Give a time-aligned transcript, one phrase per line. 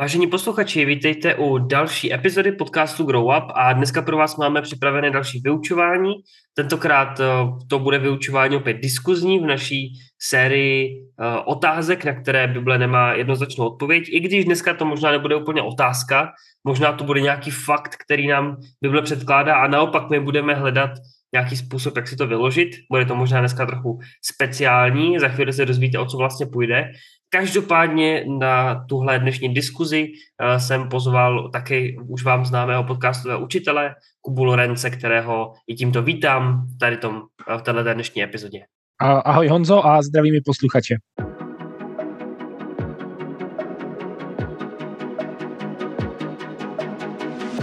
[0.00, 5.10] Vážení posluchači, vítejte u další epizody podcastu Grow Up a dneska pro vás máme připravené
[5.10, 6.12] další vyučování.
[6.54, 7.24] Tentokrát eh,
[7.68, 10.88] to bude vyučování opět diskuzní v naší sérii
[11.20, 15.62] eh, otázek, na které Bible nemá jednoznačnou odpověď, i když dneska to možná nebude úplně
[15.62, 16.32] otázka,
[16.64, 20.90] možná to bude nějaký fakt, který nám Bible předkládá a naopak my budeme hledat
[21.32, 22.68] nějaký způsob, jak si to vyložit.
[22.90, 26.84] Bude to možná dneska trochu speciální, za chvíli se dozvíte, o co vlastně půjde.
[27.30, 34.44] Každopádně na tuhle dnešní diskuzi uh, jsem pozval taky už vám známého podcastového učitele Kubu
[34.44, 37.22] Lorence, kterého i tímto vítám tady tom,
[37.58, 38.60] v této dnešní epizodě.
[39.00, 40.94] Ahoj Honzo a zdravím posluchače.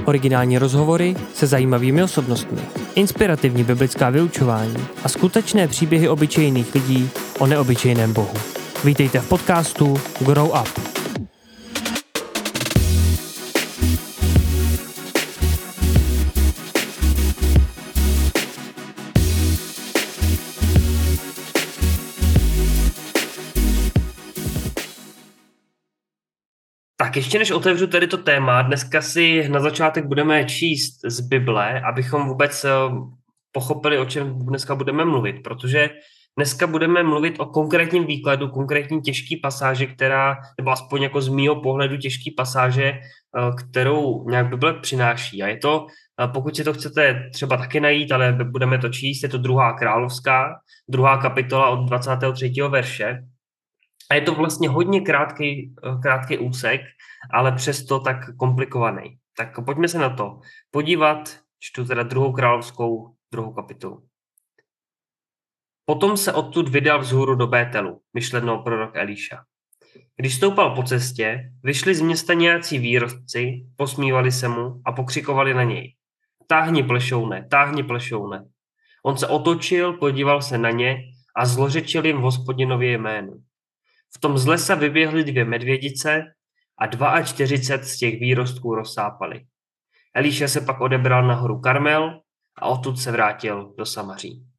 [0.05, 2.61] Originální rozhovory se zajímavými osobnostmi,
[2.95, 8.64] inspirativní biblická vyučování a skutečné příběhy obyčejných lidí o neobyčejném Bohu.
[8.83, 9.93] Vítejte v podcastu
[10.25, 10.95] Grow Up.
[26.97, 31.81] Tak ještě než otevřu tady to téma, dneska si na začátek budeme číst z Bible,
[31.81, 32.69] abychom vůbec eh,
[33.51, 35.89] pochopili, o čem dneska budeme mluvit, protože
[36.37, 41.61] Dneska budeme mluvit o konkrétním výkladu, konkrétní těžký pasáže, která, nebo aspoň jako z mýho
[41.61, 43.01] pohledu těžký pasáže, eh,
[43.59, 45.43] kterou nějak Bible přináší.
[45.43, 45.87] A je to,
[46.23, 49.73] eh, pokud si to chcete třeba taky najít, ale budeme to číst, je to druhá
[49.73, 52.69] královská, druhá kapitola od 23.
[52.69, 53.23] verše.
[54.11, 56.81] A je to vlastně hodně krátký, eh, krátký úsek,
[57.33, 59.17] ale přesto tak komplikovaný.
[59.37, 60.39] Tak pojďme se na to
[60.71, 61.37] podívat.
[61.59, 64.03] Čtu teda druhou královskou, druhou kapitolu.
[65.85, 69.43] Potom se odtud vydal vzhůru do Bételu, myšleno prorok Elíša.
[70.15, 75.63] Když stoupal po cestě, vyšli z města nějací výrostci, posmívali se mu a pokřikovali na
[75.63, 75.95] něj.
[76.47, 78.45] Táhni plešoune, táhni plešoune.
[79.05, 80.97] On se otočil, podíval se na ně
[81.35, 83.33] a zlořečil jim v hospodinově jménu.
[84.15, 86.23] V tom z lesa vyběhly dvě medvědice
[86.77, 89.45] a 42 z těch výrostků rozsápali.
[90.13, 92.21] Elíša se pak odebral na horu Karmel
[92.55, 94.54] a odtud se vrátil do Samaří.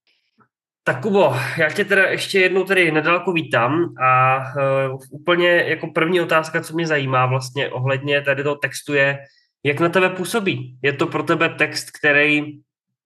[0.88, 6.20] Tak Kubo, já tě teda ještě jednou tady nedaleko vítám a uh, úplně jako první
[6.20, 9.18] otázka, co mě zajímá vlastně ohledně tady toho textu je,
[9.64, 10.78] jak na tebe působí?
[10.82, 12.58] Je to pro tebe text, který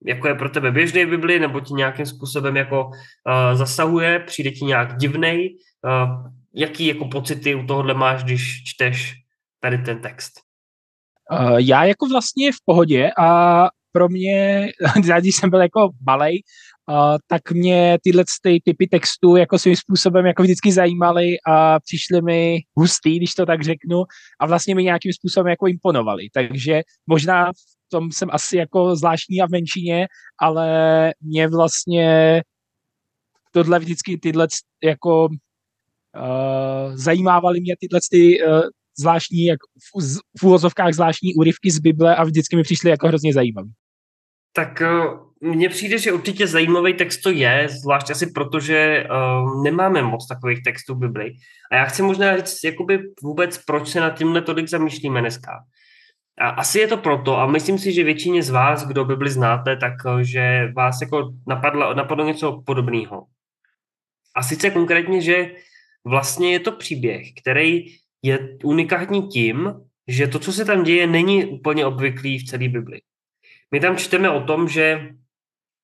[0.06, 2.92] jako je pro tebe běžný v Bibli, nebo ti nějakým způsobem jako uh,
[3.54, 5.56] zasahuje, přijde ti nějak divnej?
[5.84, 9.14] Uh, jaký jako pocity u tohohle máš, když čteš
[9.60, 10.32] tady ten text?
[11.32, 14.68] Uh, já jako vlastně v pohodě a pro mě,
[15.18, 16.42] když jsem byl jako malej,
[16.90, 22.22] uh, tak mě tyhle ty typy textů jako svým způsobem jako vždycky zajímaly a přišly
[22.22, 24.02] mi hustý, když to tak řeknu,
[24.40, 26.28] a vlastně mi nějakým způsobem jako imponovaly.
[26.32, 30.06] Takže možná v tom jsem asi jako zvláštní a v menšině,
[30.38, 30.68] ale
[31.20, 32.42] mě vlastně
[33.52, 34.46] tohle vždycky tyhle
[34.82, 38.60] jako uh, zajímávaly mě tyhle ty uh,
[39.00, 43.32] zvláštní, jak v, v úvozovkách zvláštní úryvky z Bible a vždycky mi přišly jako hrozně
[43.32, 43.72] zajímavý.
[44.52, 44.82] Tak
[45.40, 50.26] mně přijde, že určitě zajímavý text to je, zvlášť asi proto, že uh, nemáme moc
[50.28, 51.32] takových textů v Bibli.
[51.72, 55.52] A já chci možná říct, jakoby vůbec, proč se nad tímhle tolik zamýšlíme dneska.
[56.40, 59.76] A asi je to proto, a myslím si, že většině z vás, kdo Bibli znáte,
[59.76, 63.26] tak že vás jako napadlo, napadlo něco podobného.
[64.36, 65.50] A sice konkrétně, že
[66.04, 67.86] vlastně je to příběh, který
[68.22, 69.72] je unikátní tím,
[70.08, 73.00] že to, co se tam děje, není úplně obvyklý v celé Bibli.
[73.70, 75.08] My tam čteme o tom, že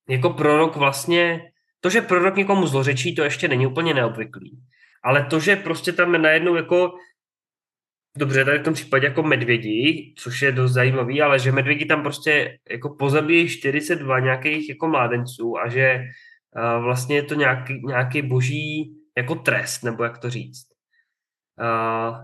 [0.09, 4.59] jako prorok vlastně, to, že prorok někomu zlořečí, to ještě není úplně neobvyklý.
[5.05, 6.93] Ale to, že prostě tam najednou jako
[8.19, 12.03] Dobře, tady v tom případě jako medvědi, což je dost zajímavý, ale že medvědi tam
[12.03, 16.01] prostě jako pozabíjí 42 nějakých jako mládenců a že
[16.57, 20.76] uh, vlastně je to nějaký, nějaký boží jako trest, nebo jak to říct.
[21.61, 22.17] Uh,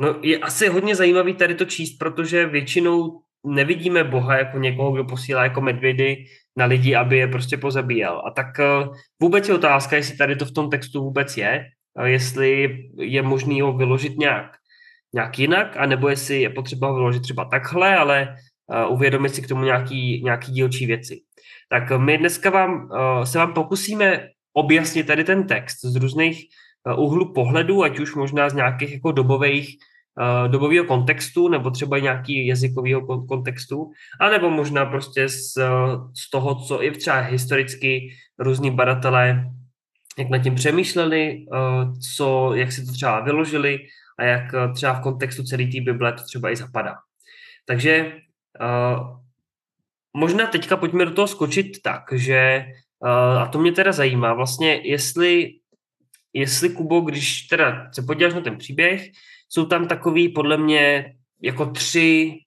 [0.00, 5.04] no je asi hodně zajímavý tady to číst, protože většinou nevidíme Boha jako někoho, kdo
[5.04, 6.24] posílá jako medvědy
[6.56, 8.22] na lidi, aby je prostě pozabíjel.
[8.26, 8.88] A tak eh,
[9.22, 11.64] vůbec je otázka, jestli tady to v tom textu vůbec je,
[12.04, 14.56] jestli je možný ho vyložit nějak,
[15.14, 18.36] nějak jinak, anebo jestli je potřeba ho vyložit třeba takhle, ale
[18.72, 21.20] eh, uvědomit si k tomu nějaký, nějaký dílčí věci.
[21.68, 26.44] Tak my dneska vám, eh, se vám pokusíme objasnit tady ten text z různých
[26.96, 29.76] úhlů pohledu, ať už možná z nějakých jako dobových
[30.18, 33.90] uh, dobového kontextu nebo třeba nějaký jazykového kontextu,
[34.20, 35.52] anebo možná prostě z,
[36.16, 38.08] z toho, co i třeba historicky
[38.38, 39.50] různí badatelé
[40.18, 43.78] jak nad tím přemýšleli, uh, co, jak si to třeba vyložili
[44.18, 46.94] a jak třeba v kontextu celé té Bible to třeba i zapadá.
[47.66, 48.12] Takže
[50.16, 52.66] možná teďka pojďme do toho skočit tak, že,
[53.38, 55.50] a to mě teda zajímá, vlastně jestli,
[56.34, 59.10] jestli Kubo, když teda se podíváš na ten příběh,
[59.48, 62.38] jsou tam takový podle mě jako tři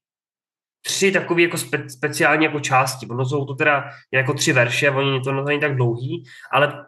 [0.88, 3.08] tři takové jako spe, speciální jako části.
[3.08, 6.86] Ono jsou to teda jako tři verše, oni to není tak dlouhý, ale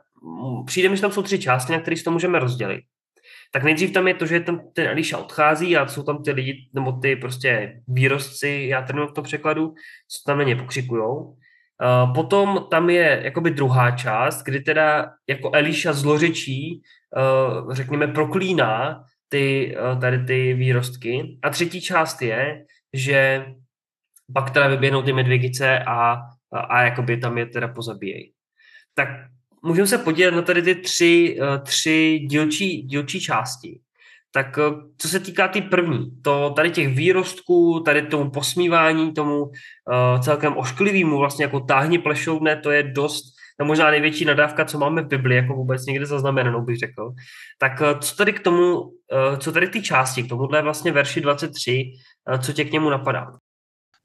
[0.66, 2.82] přijde mi, že tam jsou tři části, na které si to můžeme rozdělit.
[3.52, 6.70] Tak nejdřív tam je to, že tam ten Eliša odchází a jsou tam ty lidi,
[6.74, 9.74] nebo ty prostě výrostci, já ten v tom překladu,
[10.08, 11.38] co tam na ně pokřikujou.
[11.80, 16.82] Uh, potom tam je jakoby druhá část, kdy teda jako Eliša zlořečí,
[17.18, 21.38] uh, řekněme, proklíná ty, uh, tady ty výrostky.
[21.44, 23.46] A třetí část je, že
[24.34, 26.14] pak teda vyběhnou ty medvědice a,
[26.54, 28.34] a, a jakoby tam je teda pozabíjejí.
[28.96, 29.10] Tak
[29.64, 33.80] můžeme se podívat na tady ty tři, tři dílčí, dílčí části.
[34.32, 39.44] Tak uh, co se týká tý první, to tady těch výrostků, tady tomu posmívání, tomu
[39.44, 39.52] uh,
[40.22, 43.24] celkem ošklivýmu, vlastně jako táhni plešoudné, to je dost,
[43.60, 47.12] no možná největší nadávka, co máme v Bibli, jako vůbec někde zaznamenanou, bych řekl.
[47.58, 48.92] Tak uh, co tady k tomu, uh,
[49.38, 51.92] co tady té části, k tomuhle vlastně verši 23,
[52.32, 53.28] uh, co tě k němu napadá?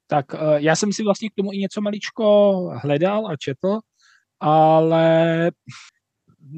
[0.07, 0.25] Tak
[0.55, 3.79] já jsem si vlastně k tomu i něco maličko hledal a četl
[4.39, 5.51] ale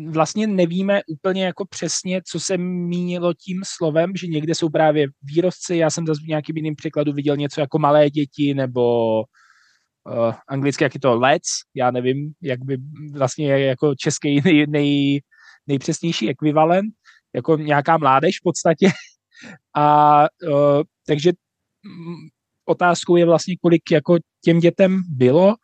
[0.10, 5.76] vlastně nevíme úplně jako přesně, co se mínilo tím slovem, že někde jsou právě výrostci,
[5.76, 10.84] já jsem zase v nějakým jiným překladu viděl něco jako malé děti, nebo uh, anglicky
[10.84, 12.78] jak je to let's, já nevím, jak by
[13.14, 15.20] vlastně jako český nej, nej,
[15.68, 16.94] nejpřesnější ekvivalent,
[17.36, 18.90] jako nějaká mládež v podstatě.
[19.76, 21.32] A uh, takže
[21.84, 22.16] mm,
[22.66, 25.56] otázkou je vlastně, kolik jako těm dětem bylo,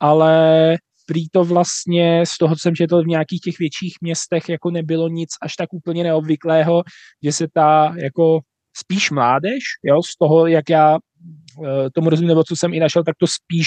[0.00, 0.76] ale
[1.12, 5.08] prý to vlastně z toho, co jsem četl v nějakých těch větších městech, jako nebylo
[5.08, 6.82] nic až tak úplně neobvyklého,
[7.24, 8.40] že se ta jako
[8.76, 13.04] spíš mládež, jo, z toho, jak já eh, tomu rozumím, nebo co jsem i našel,
[13.04, 13.66] tak to spíš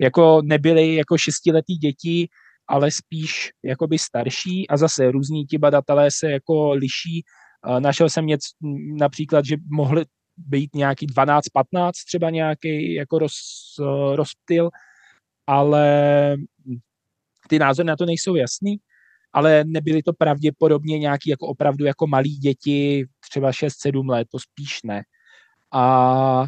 [0.00, 2.28] jako nebyly jako šestiletý děti,
[2.68, 7.22] ale spíš jakoby starší a zase různí ti badatelé se jako liší.
[7.78, 8.48] Našel jsem něco,
[8.98, 10.04] například, že mohly
[10.36, 13.32] být nějaký 12-15 třeba nějaký jako roz,
[13.80, 14.70] eh, rozptyl,
[15.46, 16.36] ale
[17.50, 18.76] ty názory na to nejsou jasný,
[19.32, 24.78] ale nebyly to pravděpodobně nějaký jako opravdu jako malí děti, třeba 6-7 let, to spíš
[24.84, 25.02] ne.
[25.72, 26.44] A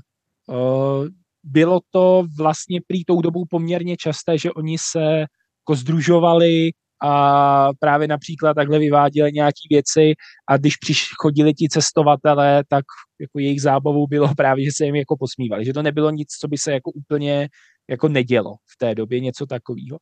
[0.47, 1.07] uh,
[1.45, 5.19] bylo to vlastně prý tou dobou poměrně časté, že oni se
[5.63, 6.71] jako združovali
[7.05, 10.13] a právě například takhle vyváděli nějaké věci
[10.49, 12.85] a když přichodili ti cestovatelé, tak
[13.21, 16.49] jako jejich zábavou bylo právě, že se jim jako posmívali, že to nebylo nic, co
[16.49, 17.49] by se jako úplně
[17.91, 19.99] jako nedělo v té době, něco takového.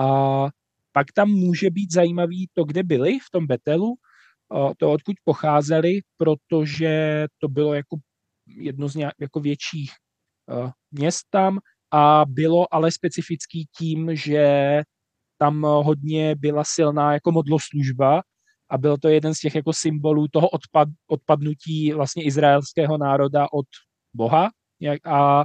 [0.00, 0.48] A
[0.92, 3.94] pak tam může být zajímavý to, kde byli v tom Betelu,
[4.76, 7.96] to odkud pocházeli, protože to bylo jako
[8.46, 9.92] jedno z nějak, jako větších
[10.90, 11.58] měst tam
[11.90, 14.46] a bylo ale specifický tím, že
[15.38, 18.22] tam hodně byla silná jako modloslužba
[18.70, 23.66] a byl to jeden z těch jako symbolů toho odpad, odpadnutí vlastně izraelského národa od
[24.14, 24.48] Boha.
[25.04, 25.44] A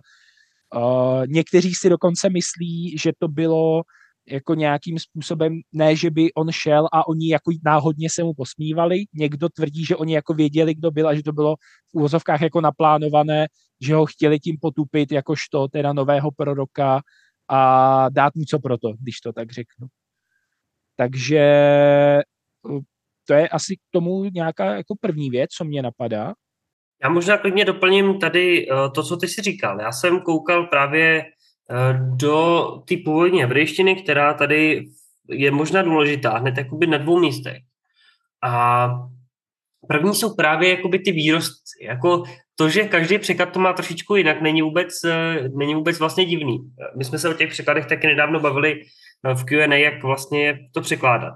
[0.76, 3.82] Uh, někteří si dokonce myslí, že to bylo
[4.28, 9.04] jako nějakým způsobem, ne, že by on šel a oni jako náhodně se mu posmívali.
[9.14, 11.56] Někdo tvrdí, že oni jako věděli, kdo byl a že to bylo
[11.92, 13.48] v úvozovkách jako naplánované,
[13.82, 17.02] že ho chtěli tím potupit jakožto teda nového proroka
[17.50, 19.88] a dát mu co proto, když to tak řeknu.
[20.96, 21.44] Takže
[23.28, 26.34] to je asi k tomu nějaká jako první věc, co mě napadá.
[27.04, 29.82] Já možná klidně doplním tady uh, to, co ty jsi říkal.
[29.82, 31.26] Já jsem koukal právě
[32.00, 34.86] do ty původní hebrejštiny, která tady
[35.30, 37.58] je možná důležitá hned jakoby na dvou místech.
[38.44, 38.90] A
[39.88, 41.86] první jsou právě jakoby ty výrostci.
[41.86, 42.24] Jako
[42.56, 46.58] to, že každý překlad to má trošičku jinak, není vůbec, uh, není vůbec vlastně divný.
[46.98, 48.82] My jsme se o těch překladech taky nedávno bavili
[49.34, 51.34] v Q&A, jak vlastně to překládat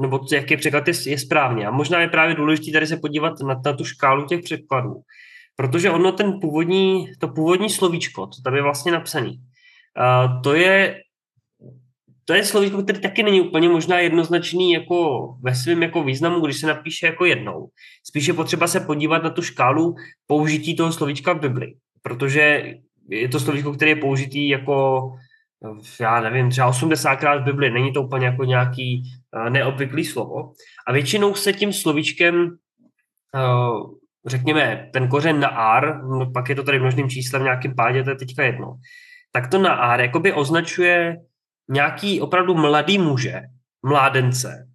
[0.00, 1.66] nebo jaký překlad je, je správně.
[1.66, 4.94] A možná je právě důležité tady se podívat na, na tu škálu těch překladů,
[5.56, 11.00] protože ono ten původní, to původní slovíčko, co tam je vlastně napsaný, uh, to je
[12.28, 16.60] to je slovíčko, které taky není úplně možná jednoznačný jako ve svém jako významu, když
[16.60, 17.68] se napíše jako jednou.
[18.08, 19.94] Spíše potřeba se podívat na tu škálu
[20.26, 22.74] použití toho slovíčka v Bibli, protože
[23.10, 25.02] je to slovíčko, které je použitý jako
[26.00, 29.02] já nevím, třeba 80krát v Bibli, není to úplně jako nějaký
[29.36, 30.52] uh, neobvyklý slovo.
[30.86, 32.56] A většinou se tím slovíčkem,
[33.34, 33.90] uh,
[34.26, 38.04] řekněme, ten kořen na ar, no, pak je to tady množným číslem v nějakém pádě,
[38.04, 38.74] to je teďka jedno,
[39.32, 41.16] tak to na ar jakoby označuje
[41.70, 43.40] nějaký opravdu mladý muže,
[43.86, 44.66] mládence,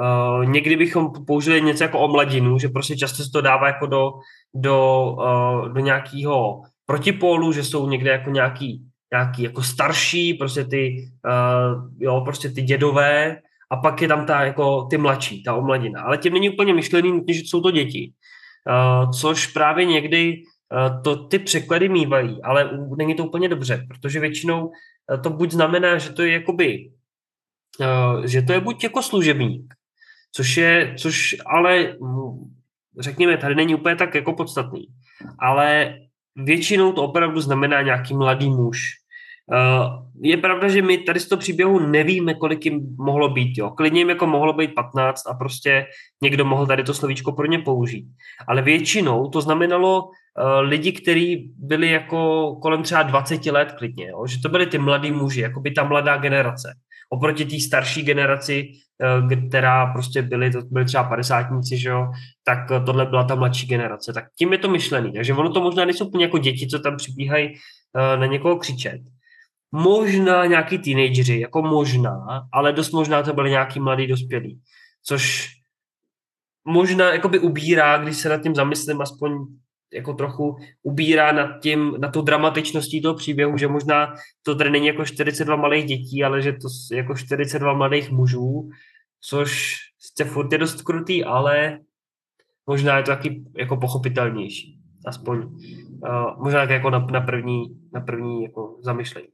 [0.00, 4.12] Uh, někdy bychom použili něco jako omladinu, že prostě často se to dává jako do,
[4.54, 10.96] do, uh, do nějakého protipólu, že jsou někde jako nějaký, nějaký jako starší, prostě ty,
[11.26, 13.36] uh, jo, prostě ty dědové
[13.70, 16.02] a pak je tam ta jako ty mladší, ta omladina.
[16.02, 18.12] Ale tím není úplně myšlený že jsou to děti.
[18.70, 20.42] Uh, což právě někdy
[20.72, 25.50] uh, to ty překlady mývají, ale není to úplně dobře, protože většinou uh, to buď
[25.50, 26.90] znamená, že to je jakoby,
[28.24, 29.74] že to je buď jako služebník,
[30.32, 32.54] což je, což ale mm,
[33.00, 34.86] řekněme, tady není úplně tak jako podstatný,
[35.38, 35.98] ale
[36.36, 38.78] většinou to opravdu znamená nějaký mladý muž.
[39.52, 43.58] Uh, je pravda, že my tady z toho příběhu nevíme, kolik jim mohlo být.
[43.58, 43.70] Jo.
[43.70, 45.86] Klidně jim jako mohlo být 15 a prostě
[46.22, 48.06] někdo mohl tady to slovíčko pro ně použít.
[48.48, 50.10] Ale většinou to znamenalo uh,
[50.60, 54.06] lidi, kteří byli jako kolem třeba 20 let klidně.
[54.06, 54.26] Jo.
[54.26, 56.74] Že to byli ty mladí muži, jako by ta mladá generace.
[57.10, 58.68] Oproti té starší generaci,
[59.22, 62.08] uh, která prostě byly, to byly třeba padesátníci, že jo,
[62.44, 64.12] tak tohle byla ta mladší generace.
[64.12, 65.12] Tak tím je to myšlený.
[65.12, 67.54] Takže ono to možná nejsou úplně jako děti, co tam přibíhají
[68.16, 69.00] na někoho křičet
[69.74, 74.60] Možná nějaký teenageři, jako možná, ale dost možná to byly nějaký mladý dospělí,
[75.02, 75.48] což
[76.64, 79.32] možná jakoby ubírá, když se nad tím zamyslím, aspoň
[79.92, 84.86] jako trochu ubírá nad tím, na tu dramatičností toho příběhu, že možná to tady není
[84.86, 88.68] jako 42 malých dětí, ale že to jako 42 mladých mužů,
[89.20, 91.78] což sice furt je dost krutý, ale
[92.66, 94.78] možná je to taky jako pochopitelnější.
[95.06, 99.28] Aspoň uh, možná jako na, na první, na první jako zamyšlení.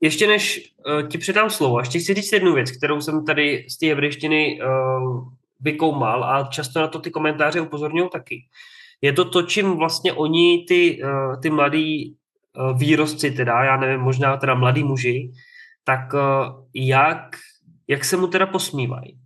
[0.00, 3.78] Ještě než uh, ti předám slovo, ještě chci říct jednu věc, kterou jsem tady z
[3.78, 5.28] té hebrejštiny uh,
[5.60, 8.44] vykoumal a často na to ty komentáře upozorňují taky.
[9.00, 12.16] Je to to, čím vlastně oni, ty, uh, ty mladí
[12.56, 15.32] uh, výrostci, teda, já nevím, možná teda mladí muži,
[15.84, 16.20] tak uh,
[16.74, 17.36] jak,
[17.88, 19.18] jak se mu teda posmívají.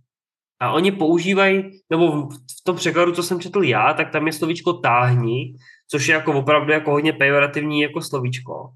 [0.59, 4.73] A oni používají, nebo v tom překladu, co jsem četl já, tak tam je slovíčko
[4.73, 5.55] táhni,
[5.87, 8.69] což je jako opravdu jako hodně pejorativní jako slovíčko.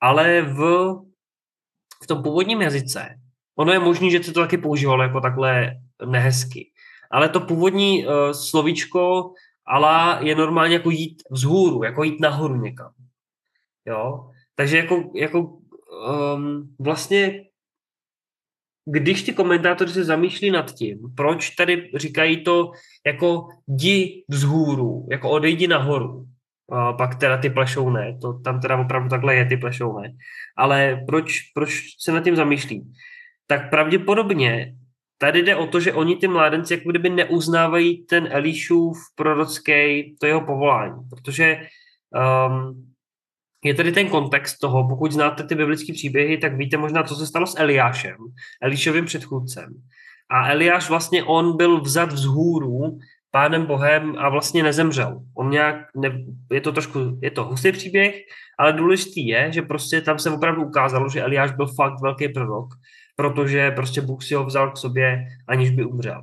[0.00, 0.92] Ale v
[2.02, 3.08] v tom původním jazyce,
[3.56, 6.70] ono je možné, že se to taky používalo jako takhle nehezky,
[7.10, 9.32] ale to původní uh, slovíčko
[9.66, 12.92] ala je normálně jako jít vzhůru, jako jít nahoru někam.
[13.86, 14.30] Jo?
[14.54, 15.40] Takže jako, jako
[16.34, 17.44] um, vlastně
[18.84, 22.72] když ty komentátoři se zamýšlí nad tím, proč tady říkají to
[23.06, 26.26] jako jdi vzhůru, jako odejdi nahoru,
[26.96, 30.12] pak teda ty plešouné, to tam teda opravdu takhle je ty plešouné,
[30.56, 32.92] ale proč, proč se nad tím zamýšlí?
[33.46, 34.74] Tak pravděpodobně
[35.18, 40.26] tady jde o to, že oni ty mládenci jako kdyby neuznávají ten Elišův prorocký, to
[40.26, 41.60] jeho povolání, protože
[42.46, 42.92] um,
[43.64, 47.26] je tady ten kontext toho, pokud znáte ty biblické příběhy, tak víte možná, co se
[47.26, 48.16] stalo s Eliášem,
[48.62, 49.74] Elišovým předchůdcem.
[50.30, 52.98] A Eliáš vlastně, on byl vzat vzhůru
[53.32, 55.20] pánem Bohem a vlastně nezemřel.
[55.36, 58.14] On nějak, ne, je to trošku, je to hustý příběh,
[58.58, 62.66] ale důležitý je, že prostě tam se opravdu ukázalo, že Eliáš byl fakt velký prorok,
[63.16, 66.22] protože prostě Bůh si ho vzal k sobě, aniž by umřel.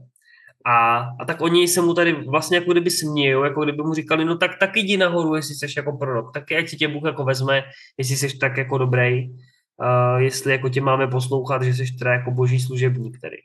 [0.66, 4.26] A, a tak oni se mu tady vlastně jako kdyby smějou, jako kdyby mu říkali,
[4.26, 7.24] no tak tak jdi nahoru, jestli jsi jako prorok, tak ať si tě Bůh jako
[7.24, 7.64] vezme,
[7.98, 12.32] jestli jsi tak jako dobrý, uh, jestli jako tě máme poslouchat, že jsi teda jako
[12.32, 13.38] boží služebník tady.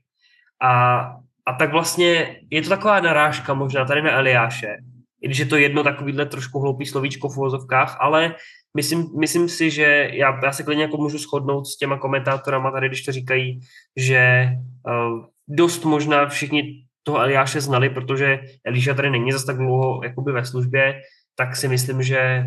[0.62, 1.00] A,
[1.46, 4.76] a tak vlastně je to taková narážka možná tady na Eliáše,
[5.22, 8.34] i když je to jedno takovýhle trošku hloupý slovíčko v uvozovkách, ale
[8.76, 12.88] myslím, myslím si, že já, já se klidně jako můžu shodnout s těma komentátorama tady,
[12.88, 13.60] když to říkají,
[13.96, 14.48] že
[14.86, 20.32] uh, dost možná všichni toho Eliáše znali, protože Eliša tady není zase tak dlouho jakoby
[20.32, 21.00] ve službě,
[21.36, 22.44] tak si myslím, že,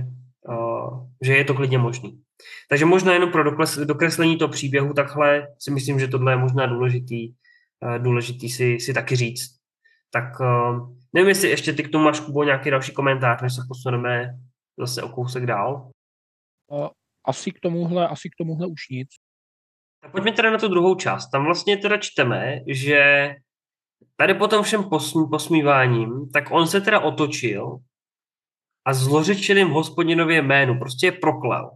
[0.50, 2.20] uh, že je to klidně možný.
[2.70, 3.44] Takže možná jenom pro
[3.86, 7.34] dokreslení toho příběhu takhle si myslím, že tohle je možná důležitý,
[7.98, 9.58] důležitý si, si taky říct.
[10.12, 13.62] Tak uh, nevím, jestli ještě ty k tomu máš, Kubo, nějaký další komentář, než se
[13.68, 14.40] posuneme
[14.80, 15.92] zase o kousek dál.
[16.72, 16.88] Uh,
[17.26, 19.10] asi k tomuhle, asi k tomuhle už nic.
[20.02, 21.30] Tak pojďme teda na tu druhou část.
[21.30, 23.30] Tam vlastně teda čteme, že
[24.16, 27.78] tady po tom všem posmí, posmíváním, tak on se teda otočil
[28.86, 31.72] a zlořečeným hospodinově jménu prostě je proklel.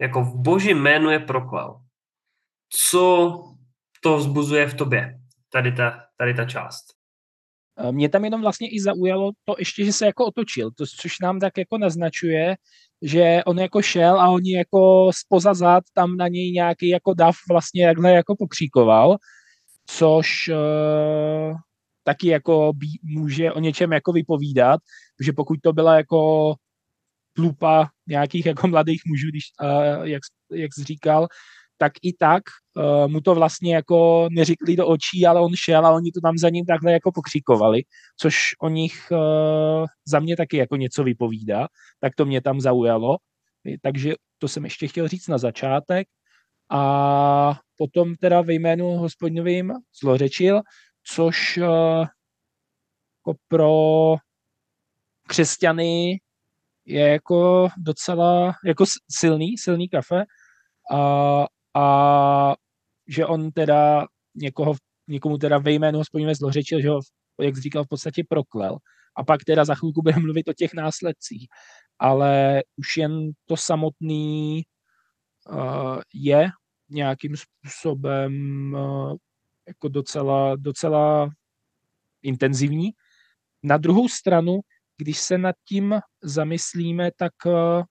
[0.00, 1.80] Jako v boží jménu je proklel.
[2.70, 3.34] Co
[4.02, 5.20] to vzbuzuje v tobě,
[5.52, 6.84] tady ta, tady ta část?
[7.90, 11.40] Mě tam jenom vlastně i zaujalo to ještě, že se jako otočil, to, což nám
[11.40, 12.56] tak jako naznačuje,
[13.02, 17.36] že on jako šel a oni jako spoza zad tam na něj nějaký jako dav
[17.50, 19.16] vlastně jakhle jako pokříkoval,
[19.86, 21.56] což uh,
[22.04, 24.80] taky jako bí, může o něčem jako vypovídat,
[25.18, 26.54] protože pokud to byla jako
[27.32, 31.28] tlupa nějakých jako mladých mužů, když, uh, jak, jak jsi říkal,
[31.78, 32.42] tak i tak
[32.74, 36.38] uh, mu to vlastně jako neřekli do očí, ale on šel a oni to tam
[36.38, 37.82] za ním takhle jako pokřikovali,
[38.16, 41.68] což o nich uh, za mě taky jako něco vypovídá,
[42.00, 43.16] tak to mě tam zaujalo.
[43.82, 46.08] Takže to jsem ještě chtěl říct na začátek.
[46.70, 50.60] A potom teda ve jménu hospodňovým zlořečil,
[51.04, 52.06] což uh,
[53.18, 54.14] jako pro
[55.28, 56.20] křesťany
[56.84, 60.24] je jako docela jako silný, silný kafe
[60.92, 61.46] a,
[61.78, 62.54] a
[63.06, 64.74] že on teda někoho,
[65.08, 67.00] někomu teda ve jménu hospodinové zlořečil, že ho,
[67.40, 68.76] jak jsi říkal, v podstatě proklel.
[69.16, 71.48] A pak teda za chvilku budeme mluvit o těch následcích.
[71.98, 74.62] Ale už jen to samotný
[75.50, 76.48] uh, je
[76.90, 78.32] nějakým způsobem
[78.74, 79.16] uh,
[79.68, 81.30] jako docela, docela
[82.22, 82.90] intenzivní.
[83.62, 84.60] Na druhou stranu,
[84.96, 87.82] když se nad tím zamyslíme, tak uh,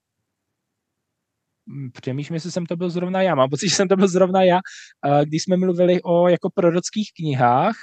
[1.93, 3.35] přemýšlím, jestli jsem to byl zrovna já.
[3.35, 4.55] Mám pocit, že jsem to byl zrovna já.
[4.55, 7.75] Uh, když jsme mluvili o jako prorockých knihách,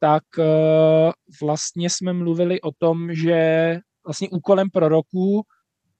[0.00, 5.42] tak uh, vlastně jsme mluvili o tom, že vlastně úkolem proroků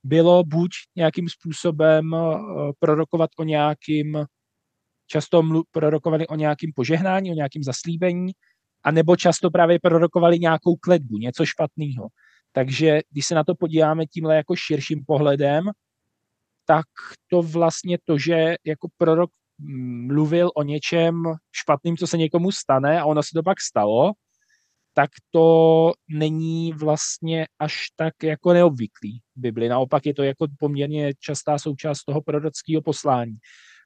[0.04, 4.24] bylo buď nějakým způsobem uh, prorokovat o nějakým,
[5.06, 8.32] často prorokovali o nějakým požehnání, o nějakým zaslíbení,
[8.84, 12.08] a nebo často právě prorokovali nějakou kletbu, něco špatného.
[12.52, 15.64] Takže když se na to podíváme tímhle jako širším pohledem,
[16.66, 16.86] tak
[17.30, 19.30] to vlastně to, že jako prorok
[20.06, 24.12] mluvil o něčem špatným, co se někomu stane a ono se to pak stalo,
[24.94, 29.68] tak to není vlastně až tak jako neobvyklý v Bibli.
[29.68, 33.36] Naopak je to jako poměrně častá součást toho prorockého poslání.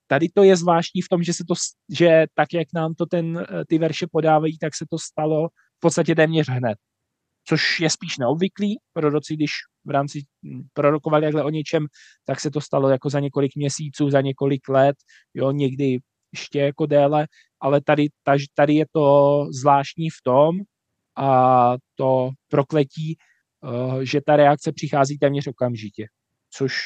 [0.07, 1.55] Tady to je zvláštní v tom, že se to,
[1.99, 6.15] že tak, jak nám to ten, ty verše podávají, tak se to stalo v podstatě
[6.15, 6.79] téměř hned
[7.49, 8.77] což je spíš neobvyklý.
[8.93, 9.51] Proroci, když
[9.85, 11.87] v rámci hm, prorokovali jakhle o něčem,
[12.25, 14.97] tak se to stalo jako za několik měsíců, za několik let,
[15.35, 15.99] jo, někdy
[16.33, 17.27] ještě jako déle,
[17.61, 18.09] ale tady,
[18.55, 20.57] tady je to zvláštní v tom
[21.17, 26.07] a to prokletí, eh, že ta reakce přichází téměř okamžitě,
[26.51, 26.83] což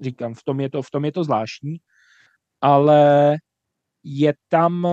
[0.00, 1.76] říkám, v tom je to, v tom je to zvláštní,
[2.60, 3.36] ale
[4.04, 4.86] je tam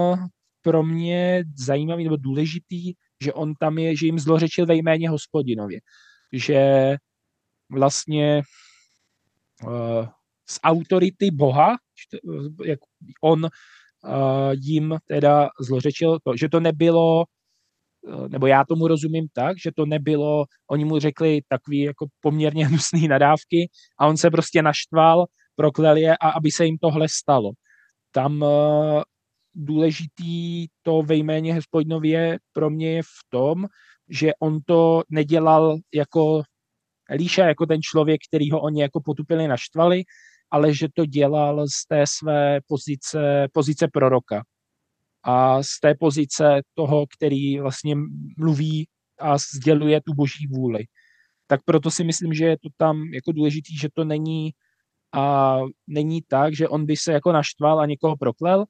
[0.62, 5.80] pro mě zajímavý nebo důležitý že on tam je, že jim zlořečil ve jméně hospodinově.
[6.34, 6.96] Že
[7.72, 8.42] vlastně
[9.64, 10.06] uh,
[10.50, 11.76] z autority Boha,
[12.66, 12.80] jak
[13.22, 13.50] on uh,
[14.52, 17.26] jim teda zlořečil to, že to nebylo
[18.28, 23.08] nebo já tomu rozumím tak, že to nebylo, oni mu řekli takový jako poměrně hnusný
[23.08, 25.26] nadávky a on se prostě naštval,
[25.56, 27.52] proklel je a aby se jim tohle stalo.
[28.12, 28.46] Tam
[29.58, 33.66] důležitý to ve jméně hospodinově pro mě je v tom,
[34.10, 36.44] že on to nedělal jako
[37.16, 40.04] Líša, jako ten člověk, který ho oni jako potupili, naštvali,
[40.52, 44.44] ale že to dělal z té své pozice, pozice proroka.
[45.24, 47.96] A z té pozice toho, který vlastně
[48.38, 48.88] mluví
[49.20, 50.86] a sděluje tu boží vůli.
[51.48, 54.52] Tak proto si myslím, že je to tam jako důležitý, že to není
[55.14, 58.66] a není tak, že on by se jako naštval a někoho proklel,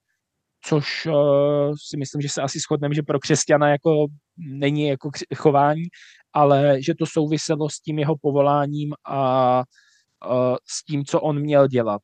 [0.61, 4.05] což uh, si myslím, že se asi shodneme, že pro křesťana jako
[4.37, 5.83] není jako chování,
[6.33, 11.67] ale že to souviselo s tím jeho povoláním a uh, s tím, co on měl
[11.67, 12.01] dělat.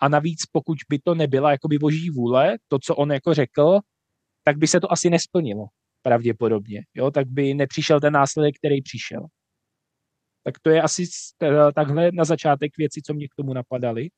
[0.00, 3.78] A navíc, pokud by to nebyla jakoby boží vůle, to, co on jako řekl,
[4.44, 5.66] tak by se to asi nesplnilo,
[6.02, 6.82] pravděpodobně.
[6.94, 7.10] Jo?
[7.10, 9.26] Tak by nepřišel ten následek, který přišel.
[10.44, 11.04] Tak to je asi
[11.74, 14.08] takhle na začátek věci, co mě k tomu napadaly.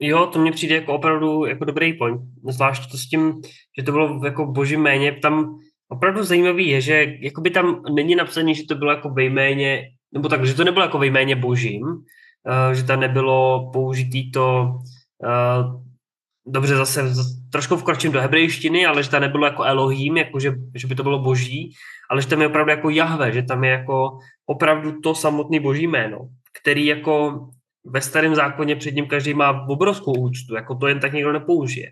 [0.00, 2.20] Jo, to mně přijde jako opravdu jako dobrý point.
[2.48, 3.42] Zvlášť to s tím,
[3.78, 5.12] že to bylo jako boží méně.
[5.12, 5.58] Tam
[5.88, 9.82] opravdu zajímavý je, že jakoby tam není napsané, že to bylo jako ve jméně,
[10.14, 14.68] nebo tak, že to nebylo jako ve jméně božím, uh, že tam nebylo použitý to,
[15.24, 15.82] uh,
[16.46, 17.02] dobře zase
[17.52, 21.02] trošku vkročím do hebrejštiny, ale že tam nebylo jako Elohim, jako že, že by to
[21.02, 21.72] bylo boží,
[22.10, 25.86] ale že tam je opravdu jako Jahve, že tam je jako opravdu to samotné boží
[25.86, 26.18] jméno,
[26.60, 27.46] který jako
[27.84, 31.90] ve starém zákoně před ním každý má obrovskou účtu, jako to jen tak někdo nepoužije.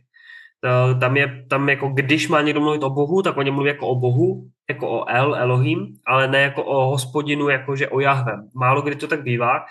[1.01, 3.87] Tam je, tam jako když má někdo mluvit o Bohu, tak o něm mluví jako
[3.89, 8.49] o Bohu, jako o El, Elohim, ale ne jako o hospodinu, jakože o Jahvem.
[8.55, 9.65] Málo kdy to tak bývá,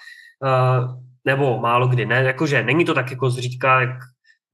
[1.25, 3.99] nebo málo kdy ne, jakože není to tak jako zřídka, jak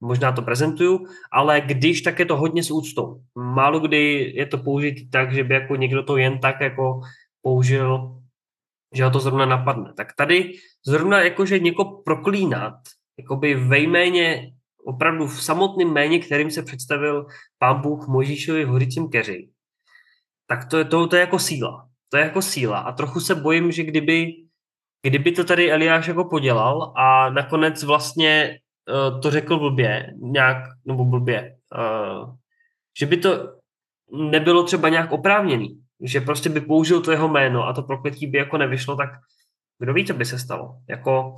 [0.00, 3.20] možná to prezentuju, ale když, tak je to hodně s úctou.
[3.38, 7.00] Málo kdy je to použít tak, že by jako někdo to jen tak jako
[7.42, 8.16] použil
[8.94, 9.92] že ho to zrovna napadne.
[9.96, 10.52] Tak tady
[10.86, 12.74] zrovna jakože někoho proklínat,
[13.18, 14.52] jakoby ve jméně,
[14.86, 17.26] opravdu v samotném jméně, kterým se představil
[17.58, 19.48] pán Bůh Mojžíšovi v hořícím keři,
[20.46, 21.88] tak to je, to, to je jako síla.
[22.08, 22.78] To je jako síla.
[22.78, 24.32] A trochu se bojím, že kdyby,
[25.02, 31.04] kdyby to tady Eliáš jako podělal a nakonec vlastně uh, to řekl blbě, nějak, nebo
[31.04, 32.34] blbě, uh,
[32.98, 33.30] že by to
[34.30, 38.38] nebylo třeba nějak oprávněný, že prostě by použil to jeho jméno a to prokletí by
[38.38, 39.10] jako nevyšlo, tak
[39.78, 40.76] kdo ví, co by se stalo.
[40.88, 41.36] Jako,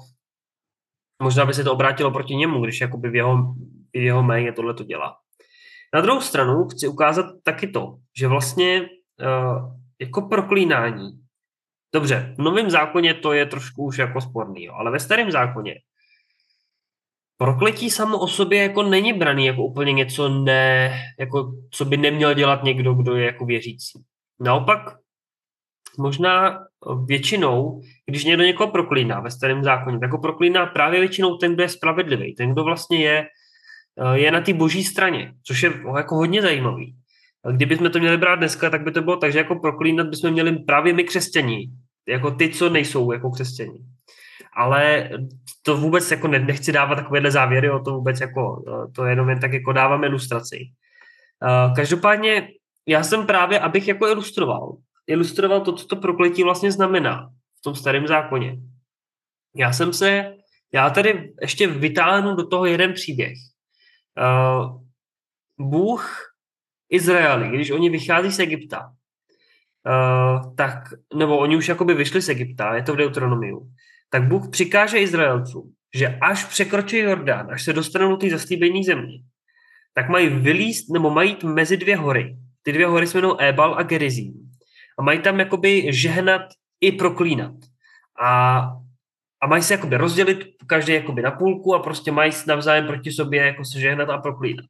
[1.22, 3.54] možná by se to obrátilo proti němu, když jakoby v jeho,
[3.94, 5.16] v jeho jméně tohle to dělá.
[5.94, 11.10] Na druhou stranu chci ukázat taky to, že vlastně uh, jako proklínání,
[11.94, 15.74] dobře, v novém zákoně to je trošku už jako sporný, jo, ale ve starém zákoně
[17.36, 22.34] prokletí samo o sobě jako není braný jako úplně něco, ne, jako, co by neměl
[22.34, 24.04] dělat někdo, kdo je jako věřící.
[24.40, 24.80] Naopak,
[25.98, 26.58] možná
[27.04, 31.62] většinou, když někdo někoho proklíná ve starém zákoně, tak ho proklíná právě většinou ten, kdo
[31.62, 33.26] je spravedlivý, ten, kdo vlastně je,
[33.98, 36.96] eh, je na té boží straně, což je jako hodně zajímavý.
[37.52, 40.58] Kdybychom to měli brát dneska, tak by to bylo tak, že jako proklínat bychom měli
[40.58, 41.64] právě my křesťaní,
[42.08, 43.78] jako ty, co nejsou jako křesťaní.
[44.56, 45.10] Ale
[45.62, 49.40] to vůbec jako nechci dávat takovéhle závěry, o to vůbec jako, eh, to jenom jen
[49.40, 50.58] tak jako dávám ilustraci.
[51.42, 52.48] Eh, každopádně
[52.86, 57.74] já jsem právě, abych jako ilustroval, ilustroval to, co to prokletí vlastně znamená v tom
[57.74, 58.58] starém zákoně.
[59.56, 60.34] Já jsem se,
[60.74, 63.38] já tady ještě vytáhnu do toho jeden příběh.
[64.18, 64.80] Uh,
[65.68, 66.32] Bůh
[66.90, 68.92] Izraeli, když oni vychází z Egypta,
[69.86, 70.78] uh, tak,
[71.14, 73.70] nebo oni už jakoby vyšli z Egypta, je to v Deuteronomiu,
[74.10, 79.18] tak Bůh přikáže Izraelcům, že až překročí Jordán, až se dostanou do té zaslíbené země,
[79.94, 82.36] tak mají vylíst nebo mají jít mezi dvě hory.
[82.66, 84.50] Ty dvě hory se jmenují Ebal a Gerizim.
[84.98, 86.42] A mají tam jakoby žehnat
[86.80, 87.52] i proklínat.
[88.22, 88.58] A,
[89.42, 93.46] a mají se jakoby rozdělit každý jakoby na půlku a prostě mají navzájem proti sobě
[93.46, 94.64] jako se žehnat a proklínat.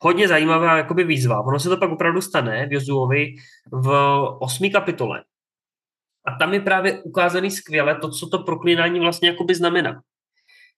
[0.00, 1.40] Hodně zajímavá jakoby výzva.
[1.40, 3.34] Ono se to pak opravdu stane v Jozuovi
[3.72, 3.88] v
[4.40, 5.24] osmý kapitole.
[6.26, 10.00] A tam je právě ukázaný skvěle to, co to proklínání vlastně jakoby znamená.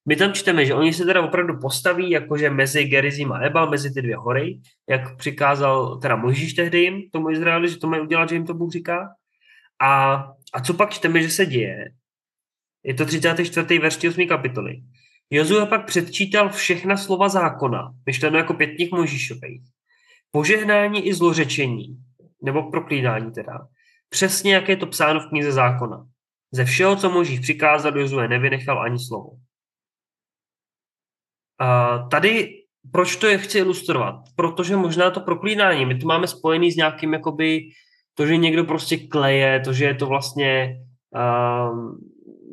[0.07, 3.93] My tam čteme, že oni se teda opravdu postaví jakože mezi Gerizim a Ebal, mezi
[3.93, 8.29] ty dvě hory, jak přikázal teda Mojžíš tehdy jim, tomu Izraeli, že to mají udělat,
[8.29, 9.09] že jim to Bůh říká.
[9.81, 10.15] A,
[10.53, 11.91] a co pak čteme, že se děje?
[12.83, 13.79] Je to 34.
[13.79, 14.27] verš 8.
[14.27, 14.81] kapitoly.
[15.29, 19.61] Jozue pak předčítal všechna slova zákona, myšleno jako pětník Mojžíšových.
[20.31, 21.97] Požehnání i zlořečení,
[22.43, 23.67] nebo proklínání teda,
[24.09, 26.07] přesně jak je to psáno v knize zákona.
[26.51, 29.46] Ze všeho, co Možíš přikázal, Jozue nevynechal ani slovo.
[31.59, 32.49] A tady,
[32.91, 34.15] proč to je chci ilustrovat?
[34.35, 37.61] Protože možná to proklínání, my to máme spojený s nějakým, jakoby,
[38.13, 40.79] to, že někdo prostě kleje, to, že je to vlastně
[41.15, 41.97] uh,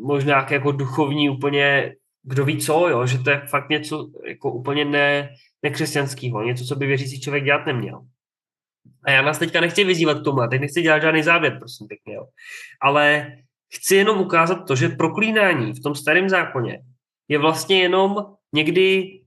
[0.06, 4.52] možná nějaké jako duchovní úplně, kdo ví co, jo, že to je fakt něco jako
[4.52, 5.28] úplně ne,
[5.62, 8.00] nekřesťanského, něco, co by věřící člověk dělat neměl.
[9.04, 11.86] A já nás teďka nechci vyzývat k tomu, a teď nechci dělat žádný závěr, prosím
[11.86, 12.24] pěkně, jo.
[12.82, 13.32] ale
[13.74, 16.78] chci jenom ukázat to, že proklínání v tom starém zákoně
[17.28, 18.16] je vlastně jenom
[18.54, 19.20] někdy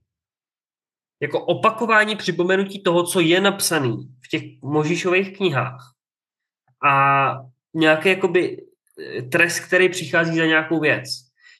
[1.22, 5.94] jako opakování připomenutí toho, co je napsaný v těch Možíšových knihách
[6.84, 7.34] a
[7.74, 11.08] nějaký jakoby eh, trest, který přichází za nějakou věc.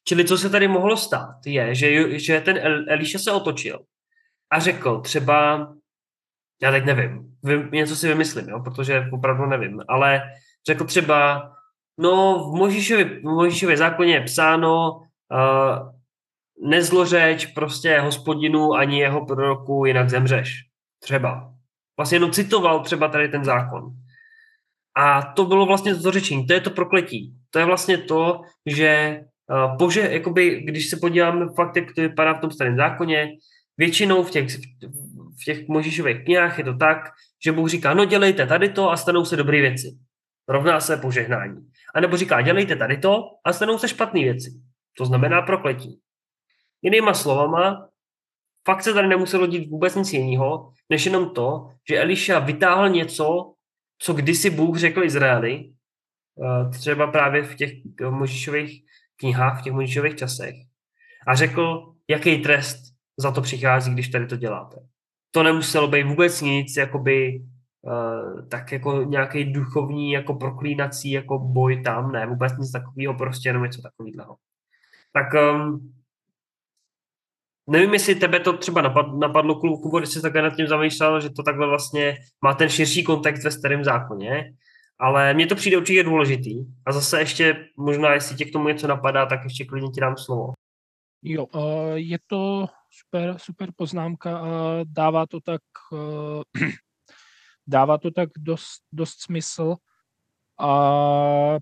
[0.05, 3.79] Čili co se tady mohlo stát, je, že, že ten Eliša se otočil
[4.51, 5.69] a řekl třeba,
[6.63, 7.37] já teď nevím,
[7.73, 10.23] něco si vymyslím, jo, protože opravdu nevím, ale
[10.67, 11.53] řekl třeba,
[11.99, 15.98] no v Možíšově, v Možíšově zákoně je psáno, uh,
[16.67, 20.51] nezlořeč prostě hospodinu ani jeho proroku, jinak zemřeš.
[21.03, 21.53] Třeba.
[21.97, 23.83] Vlastně jenom citoval třeba tady ten zákon.
[24.97, 27.35] A to bylo vlastně to řečení, to je to prokletí.
[27.51, 32.35] To je vlastně to, že uh, bože, jakoby, když se podíváme fakt, jak to vypadá
[32.35, 33.29] v tom starém zákoně,
[33.77, 34.47] většinou v těch,
[35.41, 36.99] v těch Možíšových knihách je to tak,
[37.45, 39.99] že Bůh říká, no dělejte tady to a stanou se dobré věci.
[40.49, 41.61] Rovná se požehnání.
[41.95, 44.51] A nebo říká, dělejte tady to a stanou se špatné věci.
[44.99, 46.01] To znamená prokletí.
[46.83, 47.89] Jinýma slovama,
[48.67, 53.55] fakt se tady nemuselo dít vůbec nic jiného, než jenom to, že Eliša vytáhl něco,
[53.99, 57.73] co kdysi Bůh řekl Izraeli, eh, třeba právě v těch
[58.11, 58.85] Možíšových
[59.17, 60.55] knihách, v těch Možíšových časech,
[61.27, 62.79] a řekl, jaký trest
[63.17, 64.77] za to přichází, když tady to děláte.
[65.31, 67.43] To nemuselo být vůbec nic, jakoby
[67.83, 73.49] uh, tak jako nějaký duchovní, jako proklínací, jako boj tam, ne, vůbec nic takového, prostě
[73.49, 74.37] jenom něco takového.
[75.13, 75.98] Tak um,
[77.71, 81.31] Nevím, jestli tebe to třeba napadlo, napadlo kluku, když jsi takhle nad tím zamýšlel, že
[81.31, 84.53] to takhle vlastně má ten širší kontext ve starém zákoně,
[84.99, 86.65] ale mně to přijde určitě důležitý.
[86.87, 90.17] A zase ještě možná, jestli tě k tomu něco napadá, tak ještě klidně ti dám
[90.17, 90.53] slovo.
[91.23, 91.47] Jo,
[91.95, 94.49] je to super, super poznámka a
[94.85, 95.61] dává to tak,
[97.67, 99.75] dává to tak dost, dost smysl.
[100.61, 101.59] A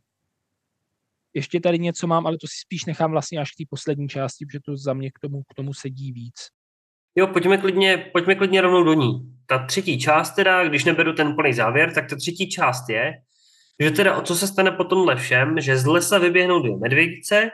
[1.37, 4.47] ještě tady něco mám, ale to si spíš nechám vlastně až k té poslední části,
[4.47, 6.35] protože to za mě k tomu, k tomu sedí víc.
[7.15, 9.13] Jo, pojďme klidně, pojďme klidně rovnou do ní.
[9.47, 13.13] Ta třetí část teda, když neberu ten plný závěr, tak ta třetí část je,
[13.83, 17.51] že teda o co se stane po tomhle všem, že z lesa vyběhnou dvě medvědice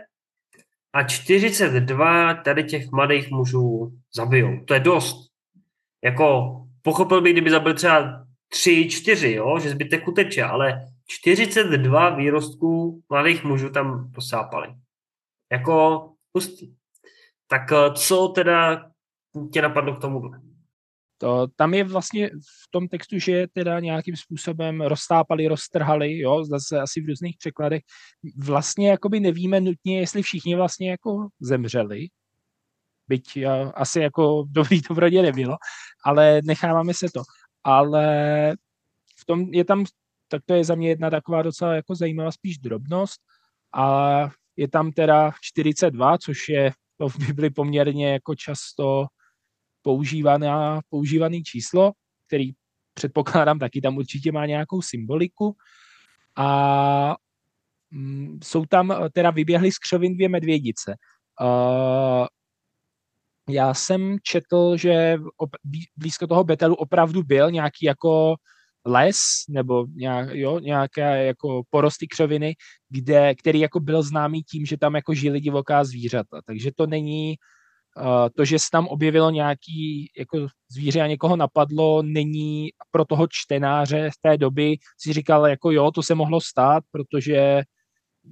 [0.92, 4.64] a 42 tady těch mladých mužů zabijou.
[4.64, 5.16] To je dost.
[6.05, 13.03] Jako pochopil bych, kdyby zabili třeba 3, 4, jo, že zbytek uteče, ale 42 výrostků
[13.09, 14.75] mladých mužů tam posápali.
[15.53, 16.75] Jako pustý.
[17.47, 18.91] Tak eh, co teda
[19.53, 20.31] tě napadlo k tomu?
[21.19, 26.81] To, tam je vlastně v tom textu, že teda nějakým způsobem roztápali, roztrhali, jo, zase
[26.81, 27.83] asi v různých překladech.
[28.37, 32.07] Vlastně jakoby nevíme nutně, jestli všichni vlastně jako zemřeli,
[33.09, 35.57] byť já, asi jako dobrý to v rodě nebylo,
[36.05, 37.23] ale necháváme se to.
[37.65, 38.07] Ale
[39.17, 39.85] v tom je tam,
[40.33, 43.21] tak to je za mě jedna taková docela jako zajímavá spíš drobnost
[43.75, 44.18] a
[44.57, 49.07] je tam teda 42, což je to v Bibli poměrně jako často
[49.83, 51.92] používaná, používaný číslo,
[52.27, 52.51] který
[52.95, 55.57] předpokládám taky tam určitě má nějakou symboliku.
[56.37, 57.16] A
[57.90, 60.95] mm, jsou tam, teda vyběhly z křovin dvě medvědice.
[61.40, 62.27] Uh,
[63.49, 65.16] já jsem četl, že
[65.97, 68.35] blízko toho Betelu opravdu byl nějaký jako
[68.87, 69.18] les
[69.49, 72.55] nebo nějak, jo, nějaké jako porosty křoviny,
[72.88, 76.40] kde, který jako byl známý tím, že tam jako žili divoká zvířata.
[76.47, 77.35] Takže to není
[77.97, 83.27] uh, to, že se tam objevilo nějaký jako zvíře a někoho napadlo, není pro toho
[83.31, 87.62] čtenáře v té doby si říkal jako jo, to se mohlo stát, protože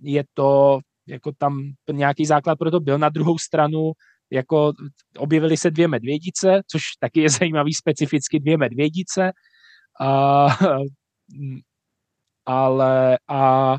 [0.02, 2.98] je to jako tam nějaký základ pro to byl.
[2.98, 3.92] Na druhou stranu
[4.30, 4.72] jako
[5.18, 9.32] objevily se dvě medvědice, což taky je zajímavý specificky dvě medvědice,
[10.00, 10.46] a,
[12.46, 13.76] ale a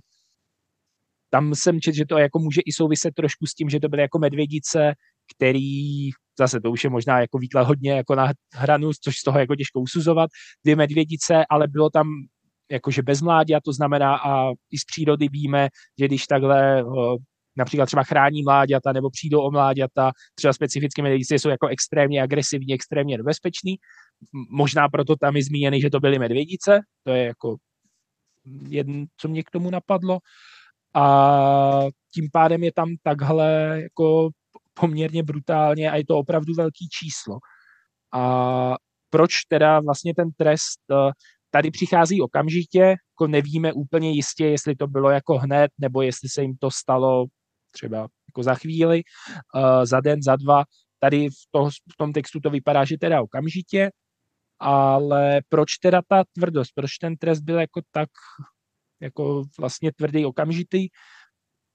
[1.30, 4.02] tam jsem četl, že to jako může i souviset trošku s tím, že to byly
[4.02, 4.94] jako medvědice,
[5.36, 9.40] který, zase to už je možná jako výklad hodně jako na hranu, což z toho
[9.40, 10.30] jako těžko usuzovat,
[10.66, 12.08] dvě medvědice, ale bylo tam
[12.72, 16.84] jakože bez mládě, to znamená a i z přírody víme, že když takhle
[17.58, 22.74] například třeba chrání mláďata nebo přijdou o mláďata, třeba specificky medvědice jsou jako extrémně agresivní,
[22.74, 23.76] extrémně nebezpečný.
[24.50, 27.56] Možná proto tam je zmíněný, že to byly medvědice, to je jako
[28.68, 30.20] jedno, co mě k tomu napadlo.
[30.94, 31.82] A
[32.14, 34.30] tím pádem je tam takhle jako
[34.74, 37.38] poměrně brutálně a je to opravdu velký číslo.
[38.14, 38.76] A
[39.10, 41.12] proč teda vlastně ten trest eh,
[41.52, 46.42] tady přichází okamžitě, jako nevíme úplně jistě, jestli to bylo jako hned, nebo jestli se
[46.42, 47.26] jim to stalo
[47.72, 49.02] třeba jako za chvíli,
[49.56, 50.64] uh, za den, za dva.
[51.00, 53.90] Tady v, to, v tom textu to vypadá, že teda okamžitě,
[54.62, 58.10] ale proč teda ta tvrdost, proč ten trest byl jako tak
[59.02, 60.88] jako vlastně tvrdý, okamžitý,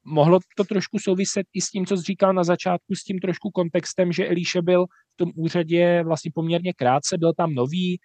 [0.04, 3.50] mohlo to trošku souviset i s tím, co jsi říkal na začátku, s tím trošku
[3.50, 7.98] kontextem, že Elíše byl v tom úřadě vlastně poměrně krátce, byl tam nový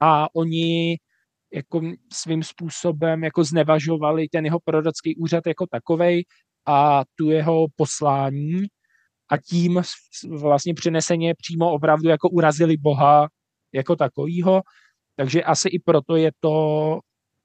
[0.00, 0.96] a oni
[1.54, 1.80] jako
[2.12, 6.24] svým způsobem jako znevažovali ten jeho prorocký úřad jako takovej
[6.66, 8.62] a tu jeho poslání
[9.30, 9.82] a tím
[10.30, 13.28] vlastně přeneseně přímo opravdu jako urazili Boha
[13.72, 14.62] jako takovýho,
[15.16, 16.98] takže asi i proto je to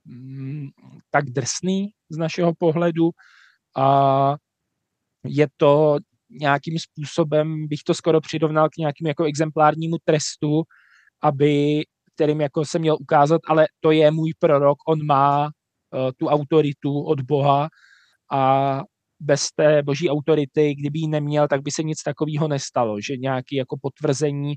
[0.05, 0.67] mm,
[1.09, 3.09] tak drsný z našeho pohledu
[3.77, 4.35] a
[5.25, 5.97] je to
[6.29, 10.63] nějakým způsobem, bych to skoro přirovnal k nějakým jako exemplárnímu trestu,
[11.21, 11.81] aby,
[12.15, 15.49] kterým jako se měl ukázat, ale to je můj prorok, on má uh,
[16.17, 17.69] tu autoritu od Boha
[18.31, 18.81] a
[19.19, 23.55] bez té boží autority, kdyby ji neměl, tak by se nic takového nestalo, že nějaké
[23.55, 24.55] jako potvrzení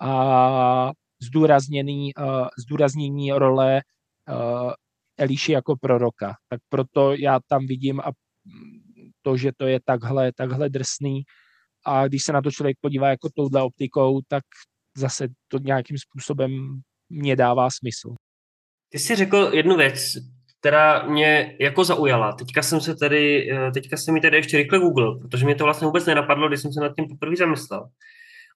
[0.00, 0.90] a
[1.26, 3.80] zdůraznění, a zdůraznění role
[5.18, 6.34] Eliši jako proroka.
[6.48, 8.12] Tak proto já tam vidím a
[9.22, 11.22] to, že to je takhle, takhle drsný
[11.86, 14.44] a když se na to člověk podívá jako touhle optikou, tak
[14.96, 18.14] zase to nějakým způsobem mě dává smysl.
[18.88, 20.12] Ty jsi řekl jednu věc,
[20.60, 22.32] která mě jako zaujala.
[22.32, 25.64] Teďka jsem se tady, eh, teďka jsem mi tady ještě rychle Google, protože mě to
[25.64, 27.88] vlastně vůbec nenapadlo, když jsem se nad tím poprvé zamyslel.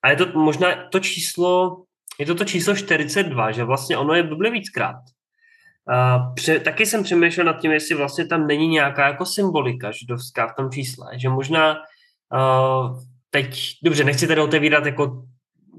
[0.02, 1.84] A je to možná to číslo,
[2.18, 4.96] je to to číslo 42, že vlastně ono je Bible víckrát.
[4.96, 10.46] Uh, pře, taky jsem přemýšlel nad tím, jestli vlastně tam není nějaká jako symbolika židovská
[10.46, 12.98] v tom čísle, že možná uh,
[13.30, 15.22] teď, dobře, nechci tady otevírat jako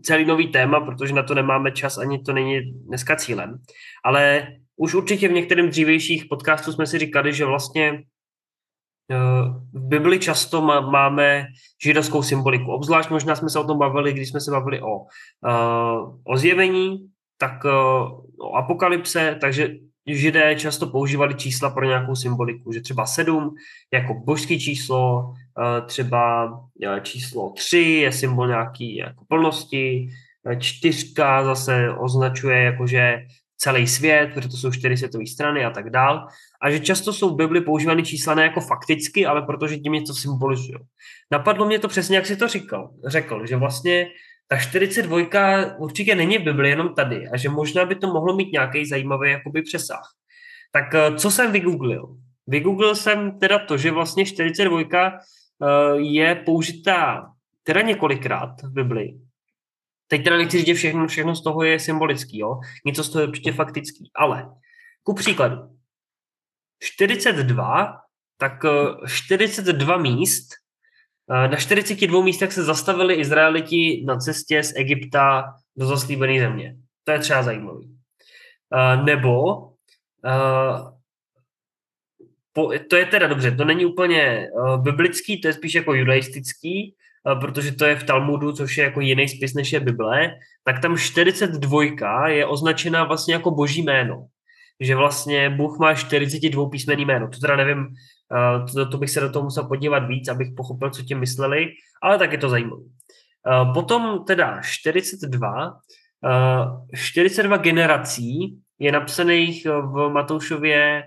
[0.04, 3.58] celý nový téma, protože na to nemáme čas, ani to není dneska cílem,
[4.06, 8.04] ale už určitě v některém dřívějších podcastů jsme si říkali, že vlastně
[9.74, 11.46] v Bibli často máme
[11.84, 12.72] židovskou symboliku.
[12.72, 15.06] Obzvlášť možná jsme se o tom bavili, když jsme se bavili o,
[15.48, 17.72] eh, o zjevení, tak eh,
[18.42, 19.70] o apokalypse, takže
[20.08, 23.56] židé často používali čísla pro nějakou symboliku, že třeba sedm
[23.94, 30.10] jako božské číslo, eh, třeba eh, číslo tři je symbol nějaký jako plnosti,
[30.60, 33.18] čtyřka zase označuje jakože
[33.62, 36.28] celý svět, protože to jsou čtyři světové strany a tak dál.
[36.62, 40.14] A že často jsou v Bibli používány čísla ne jako fakticky, ale protože tím něco
[40.14, 40.80] symbolizují.
[41.32, 42.90] Napadlo mě to přesně, jak si to říkal.
[43.08, 44.08] Řekl, že vlastně
[44.48, 45.20] ta 42
[45.78, 49.32] určitě není v Bibli jenom tady a že možná by to mohlo mít nějaký zajímavý
[49.32, 50.14] jakoby přesah.
[50.72, 52.16] Tak eh, co jsem vygooglil?
[52.48, 55.18] Vygooglil jsem teda to, že vlastně 42 eh,
[55.98, 57.32] je použitá
[57.64, 59.14] teda několikrát v Bibli.
[60.10, 62.60] Teď teda nechci říct, že všechno, všechno z toho je symbolický, jo?
[62.86, 64.50] něco z toho je určitě faktický, ale
[65.04, 65.56] ku příkladu
[66.80, 67.98] 42,
[68.38, 68.66] tak
[69.08, 70.50] 42 eh, míst
[71.32, 75.44] Eh, na 42 místech se zastavili Izraeliti na cestě z Egypta
[75.78, 76.76] do zaslíbené země.
[77.04, 77.98] To je třeba zajímavý.
[78.74, 79.56] Eh, nebo
[82.90, 86.96] to je teda dobře, to není úplně biblický, to je spíš jako judaistický,
[87.40, 90.32] protože to je v Talmudu, což je jako jiný spis než je Bible,
[90.64, 94.26] tak tam 42 je označená vlastně jako boží jméno.
[94.80, 97.28] Že vlastně Bůh má 42 písmený jméno.
[97.28, 97.88] To teda nevím,
[98.34, 101.68] Eh, to, to bych se do toho musel podívat víc, abych pochopil, co tím mysleli,
[102.04, 102.84] ale tak je to zajímavé.
[103.48, 105.80] Eh, potom teda 42,
[106.96, 111.04] 42 eh, generací je napsaných v Matoušově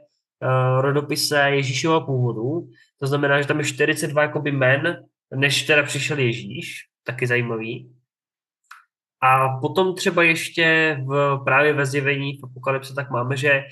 [0.81, 2.69] rodopise Ježíšova původu,
[3.01, 4.97] to znamená, že tam je 42 jakoby men,
[5.35, 7.93] než teda přišel Ježíš, taky zajímavý.
[9.23, 13.63] A potom třeba ještě v, právě ve zjevení v Apokalypse tak máme, že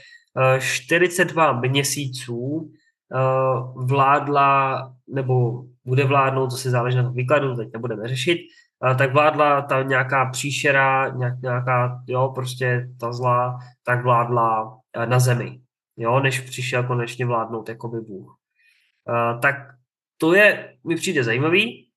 [0.58, 2.70] 42 měsíců
[3.14, 8.38] Eh, vládla, nebo bude vládnout, si záleží na výkladu, teď nebudeme řešit,
[8.90, 15.06] eh, tak vládla ta nějaká příšera, nějak, nějaká, jo, prostě ta zlá, tak vládla eh,
[15.06, 15.60] na zemi,
[15.96, 18.36] jo, než přišel konečně vládnout jako by Bůh.
[19.42, 19.54] Tak
[20.20, 21.88] to je, mi přijde zajímavý.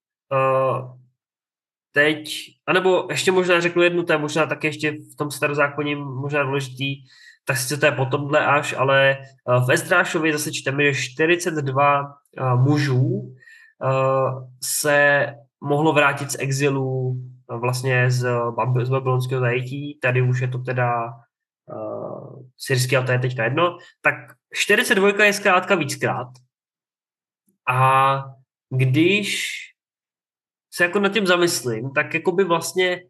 [1.91, 2.29] Teď,
[2.67, 6.95] anebo ještě možná řeknu jednu, to je možná také ještě v tom starozákoním možná důležitý,
[7.45, 12.55] tak sice to je tomhle až, ale eh, v Ezdrášově zase čteme, že 42 eh,
[12.55, 13.35] mužů
[14.63, 15.27] se
[15.61, 17.15] mohlo vrátit z exilu
[17.59, 18.27] vlastně z,
[18.83, 23.77] z babylonského zajetí, tady už je to teda uh, syrský, ale to je teďka jedno,
[24.01, 24.15] tak
[24.53, 26.27] 42 je zkrátka víckrát.
[27.69, 28.23] A
[28.69, 29.47] když
[30.73, 33.01] se jako nad tím zamyslím, tak jako by vlastně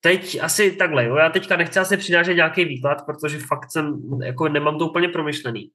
[0.00, 4.48] teď asi takhle, jo, já teďka nechci asi přinášet nějaký výklad, protože fakt jsem, jako
[4.48, 5.70] nemám to úplně promyšlený.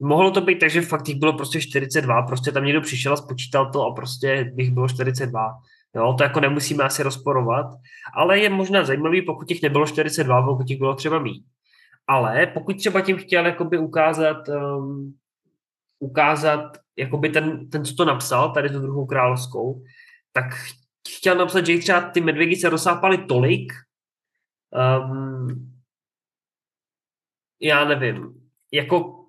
[0.00, 3.16] Mohlo to být tak, že fakt jich bylo prostě 42, prostě tam někdo přišel a
[3.16, 5.52] spočítal to a prostě bych bylo 42.
[5.96, 7.66] Jo, to jako nemusíme asi rozporovat,
[8.14, 11.44] ale je možná zajímavý, pokud jich nebylo 42, pokud jich bylo třeba mít.
[12.06, 15.14] Ale pokud třeba tím chtěl ukázat, um,
[15.98, 19.82] ukázat jakoby ten, ten, co to napsal, tady tu druhou královskou,
[20.32, 20.44] tak
[21.08, 23.72] chtěl napsat, že třeba ty medvědi se rozsápaly tolik,
[24.72, 25.72] um,
[27.60, 29.26] já nevím, jako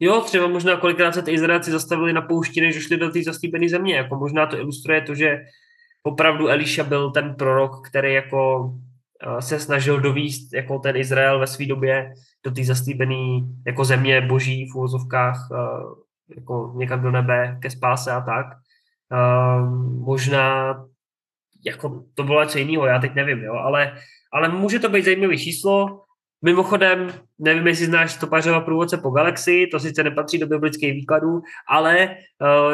[0.00, 3.68] jo, třeba možná kolikrát se ty Izraelci zastavili na poušti, než šli do té zaslíbené
[3.68, 5.38] země, jako možná to ilustruje to, že
[6.02, 8.72] opravdu Eliša byl ten prorok, který jako
[9.40, 12.12] se snažil dovíst jako ten Izrael ve své době
[12.44, 15.48] do té zaslíbené jako země boží v úvozovkách
[16.36, 18.46] jako někam do nebe ke spáse a tak.
[19.98, 20.74] Možná
[21.66, 23.94] jako to bylo něco jiného, já teď nevím, jo, ale,
[24.32, 26.00] ale může to být zajímavé číslo.
[26.42, 32.16] Mimochodem, nevím, jestli znáš Topařova průvodce po galaxii, to sice nepatří do biblických výkladů, ale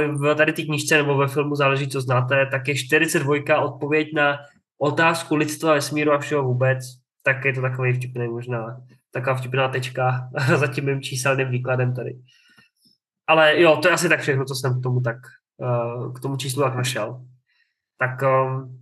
[0.05, 4.09] uh, v tady té knižce nebo ve filmu záleží, co znáte, tak je 42 odpověď
[4.15, 4.39] na
[4.79, 6.79] otázku lidstva, vesmíru a všeho vůbec,
[7.23, 12.19] tak je to takový vtipný možná, taková vtipná tečka za tím mým číselným výkladem tady.
[13.29, 15.17] Ale jo, to je asi tak všechno, co jsem k tomu tak
[15.63, 17.27] Eh, k tomu číslu jak našel.
[17.99, 18.81] Tak um,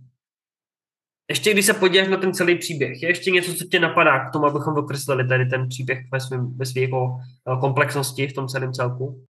[1.29, 4.31] ještě když se podíváš na ten celý příběh, je ještě něco, co tě napadá k
[4.31, 7.17] tomu, abychom dokreslili tady ten příběh ve, svým, ve své jako
[7.51, 9.25] eh, komplexnosti v tom celém celku?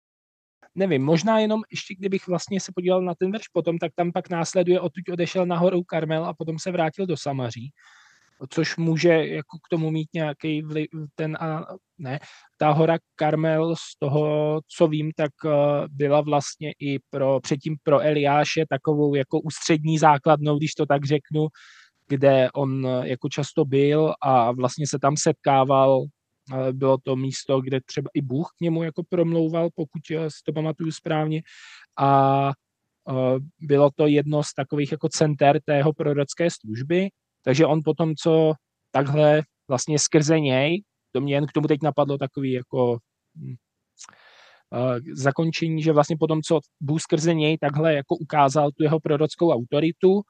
[0.75, 4.31] Nevím, možná jenom ještě kdybych vlastně se podíval na ten verš potom, tak tam pak
[4.31, 7.73] následuje, odtud odešel nahoru Karmel a potom se vrátil do Samaří
[8.51, 11.67] což může jako k tomu mít nějaký vliv, ten a
[11.99, 12.21] ne.
[12.59, 15.51] Ta hora Karmel z toho, co vím, tak eh,
[15.89, 21.47] byla vlastně i pro, předtím pro Eliáše takovou jako ústřední základnou, když to tak řeknu,
[22.09, 26.03] kde on eh, jako často byl a vlastně se tam setkával
[26.73, 30.93] bylo to místo, kde třeba i Bůh k němu jako promlouval, pokud si to pamatuju
[30.93, 31.43] správně.
[31.99, 32.51] A
[33.61, 37.09] bylo to jedno z takových jako center tého prorocké služby
[37.45, 38.53] takže on potom, co
[38.91, 40.83] takhle vlastně skrze něj,
[41.13, 42.99] to mě jen k tomu teď napadlo takový jako
[43.37, 43.55] hm,
[45.13, 50.23] zakončení, že vlastně potom, co Bůh skrze něj takhle jako ukázal tu jeho prorockou autoritu,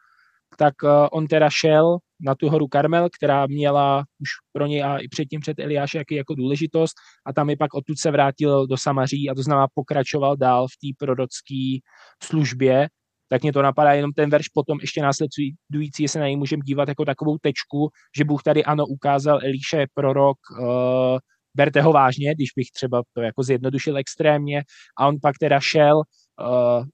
[0.57, 4.99] tak uh, on teda šel na tu horu Karmel, která měla už pro něj a
[4.99, 6.95] i předtím před Eliáše jaký jako důležitost
[7.27, 10.71] a tam je pak odtud se vrátil do Samaří a to znamená pokračoval dál v
[10.71, 11.79] té prorocké
[12.23, 12.89] službě,
[13.29, 16.89] tak mě to napadá jenom ten verš potom ještě následující, se na něj můžeme dívat
[16.89, 21.19] jako takovou tečku, že Bůh tady ano ukázal Elíše prorok, uh,
[21.57, 24.63] berte ho vážně, když bych třeba to jako zjednodušil extrémně
[24.99, 26.03] a on pak teda šel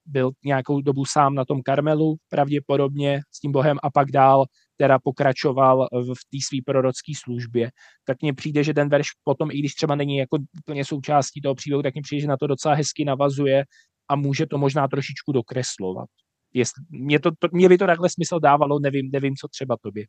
[0.06, 4.44] byl nějakou dobu sám na tom Karmelu, pravděpodobně s tím Bohem a pak dál
[4.76, 7.70] teda pokračoval v té své prorocké službě.
[8.04, 11.54] Tak mně přijde, že ten verš potom, i když třeba není jako úplně součástí toho
[11.54, 13.64] příběhu, tak mně přijde, že na to docela hezky navazuje
[14.10, 16.08] a může to možná trošičku dokreslovat.
[16.54, 20.04] Jestli, mě, to, to, mě by to takhle smysl dávalo, nevím, nevím, co třeba tobě.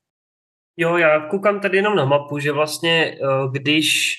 [0.78, 4.14] Jo, já koukám tady jenom na mapu, že vlastně, eh, když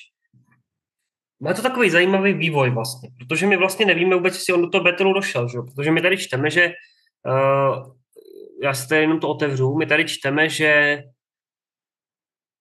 [1.42, 4.84] má to takový zajímavý vývoj vlastně, protože my vlastně nevíme vůbec, jestli on do toho
[4.84, 5.58] Betelu došel, že?
[5.58, 6.72] protože my tady čteme, že
[7.26, 7.92] uh,
[8.62, 11.02] já si tady jenom to otevřu, my tady čteme, že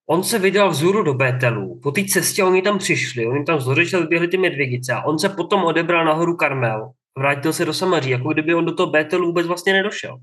[0.09, 4.01] on se vydal vzhůru do Betelu, po té cestě oni tam přišli, oni tam zhořečili,
[4.01, 8.33] vyběhli ty medvědice a on se potom odebral nahoru Karmel, vrátil se do Samaří, jako
[8.33, 10.17] kdyby on do toho Betelu vůbec vlastně nedošel.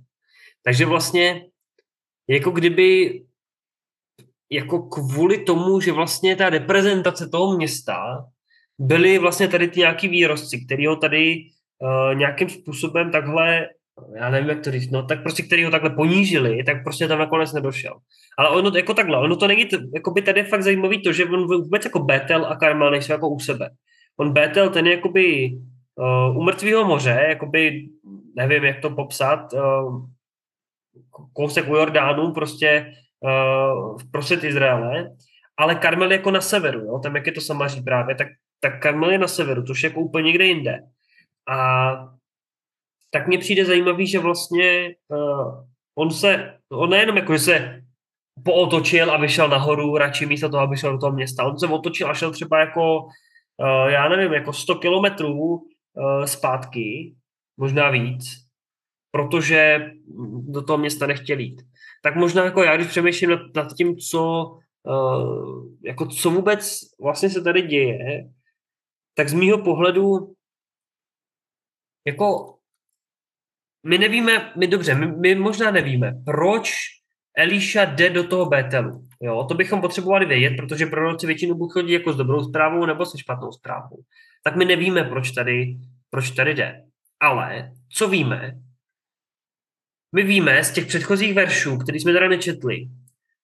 [0.62, 1.46] Takže vlastně
[2.28, 3.22] jako kdyby
[4.50, 8.24] jako kvůli tomu, že vlastně ta reprezentace toho města
[8.79, 11.37] byli vlastně tady ty nějaký výrozci, který ho tady
[11.79, 13.68] uh, nějakým způsobem takhle,
[14.16, 17.18] já nevím, jak to říct, no, tak prostě, který ho takhle ponížili, tak prostě tam
[17.18, 17.95] nakonec nedošel.
[18.39, 21.24] Ale ono jako takhle, ono to není, jako by tady je fakt zajímavý to, že
[21.24, 23.70] on vůbec jako Betel a Karmel nejsou jako u sebe.
[24.16, 25.51] On Betel, ten je jakoby
[25.95, 27.89] uh, u mrtvého moře, jakoby,
[28.37, 30.07] nevím, jak to popsat, uh,
[31.33, 35.11] kousek u Jordánu, prostě uh, v prostřed Izraele,
[35.57, 36.99] ale Karmel jako na severu, jo?
[36.99, 38.29] tam jak je to samaří právě, tak
[38.61, 40.78] tak Karmel je na severu, to je jako úplně někde jinde.
[41.48, 41.90] A
[43.11, 45.64] tak mně přijde zajímavý, že vlastně uh,
[45.98, 47.82] on se, on nejenom jako, že se
[48.44, 51.44] pootočil a vyšel nahoru, radši místo toho, aby šel do toho města.
[51.44, 55.62] On se otočil a šel třeba jako, uh, já nevím, jako 100 kilometrů uh,
[56.24, 57.14] zpátky,
[57.56, 58.24] možná víc,
[59.11, 59.90] protože
[60.48, 61.62] do toho města nechtěl jít.
[62.02, 64.50] Tak možná jako já, když přemýšlím nad, nad tím, co,
[64.82, 68.28] uh, jako co vůbec vlastně se tady děje,
[69.18, 70.34] tak z mýho pohledu
[72.06, 72.58] jako
[73.86, 76.72] my nevíme, my dobře, my, my možná nevíme, proč
[77.36, 79.08] Eliša jde do toho Betelu.
[79.22, 83.06] Jo, to bychom potřebovali vědět, protože proroci většinou buď chodí jako s dobrou zprávou nebo
[83.06, 84.02] se špatnou zprávou.
[84.44, 85.78] Tak my nevíme, proč tady,
[86.10, 86.84] proč tady jde.
[87.20, 88.58] Ale co víme?
[90.14, 92.88] My víme z těch předchozích veršů, které jsme tady nečetli,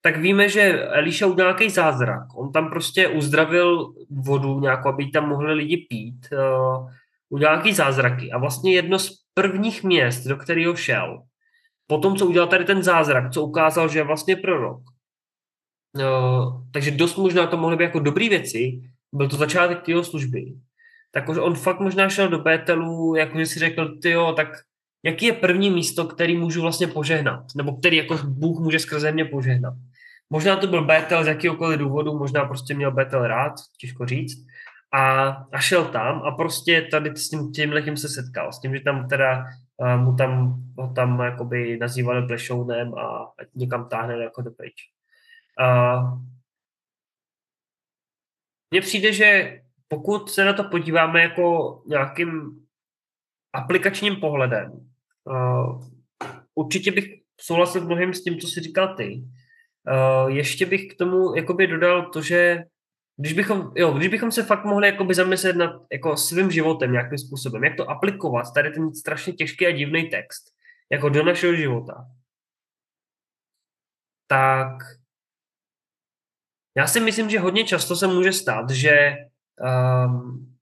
[0.05, 2.23] tak víme, že Eliša udělal nějaký zázrak.
[2.37, 6.29] On tam prostě uzdravil vodu nějakou, aby tam mohli lidi pít.
[6.33, 6.91] Uh,
[7.29, 8.33] udělal nějaký zázraky.
[8.33, 11.23] A vlastně jedno z prvních měst, do kterého šel,
[11.87, 14.81] potom, co udělal tady ten zázrak, co ukázal, že je vlastně prorok.
[15.97, 18.81] Uh, takže dost možná to mohly být jako dobré věci,
[19.13, 20.55] byl to začátek jeho služby.
[21.13, 24.49] Takže on fakt možná šel do Bételu, jakože si řekl, tyjo, tak
[25.05, 29.25] jaký je první místo, který můžu vlastně požehnat, nebo který jako Bůh může skrze mě
[29.25, 29.75] požehnat.
[30.31, 34.47] Možná to byl Betel z jakýkoliv důvodu, možná prostě měl Betel rád, těžko říct.
[34.93, 38.53] A, a šel tam a prostě tady s tím, tímhle tím se setkal.
[38.53, 39.45] S tím, že tam teda
[39.77, 44.75] uh, mu tam, ho tam jakoby nazývali plešounem a někam táhne jako do pryč.
[45.61, 46.19] Uh,
[48.71, 52.61] mně přijde, že pokud se na to podíváme jako nějakým
[53.53, 54.73] aplikačním pohledem,
[55.25, 55.85] uh,
[56.55, 59.25] určitě bych souhlasil s mnohým s tím, co jsi říkal ty,
[59.91, 62.65] Uh, ještě bych k tomu jakoby dodal to, že
[63.17, 67.19] když bychom, jo, když bychom se fakt mohli jakoby zamyslet nad jako svým životem nějakým
[67.19, 70.45] způsobem, jak to aplikovat, tady ten strašně těžký a divný text,
[70.91, 72.07] jako do našeho života,
[74.27, 74.71] tak
[76.77, 79.15] já si myslím, že hodně často se může stát, že
[79.61, 80.54] um,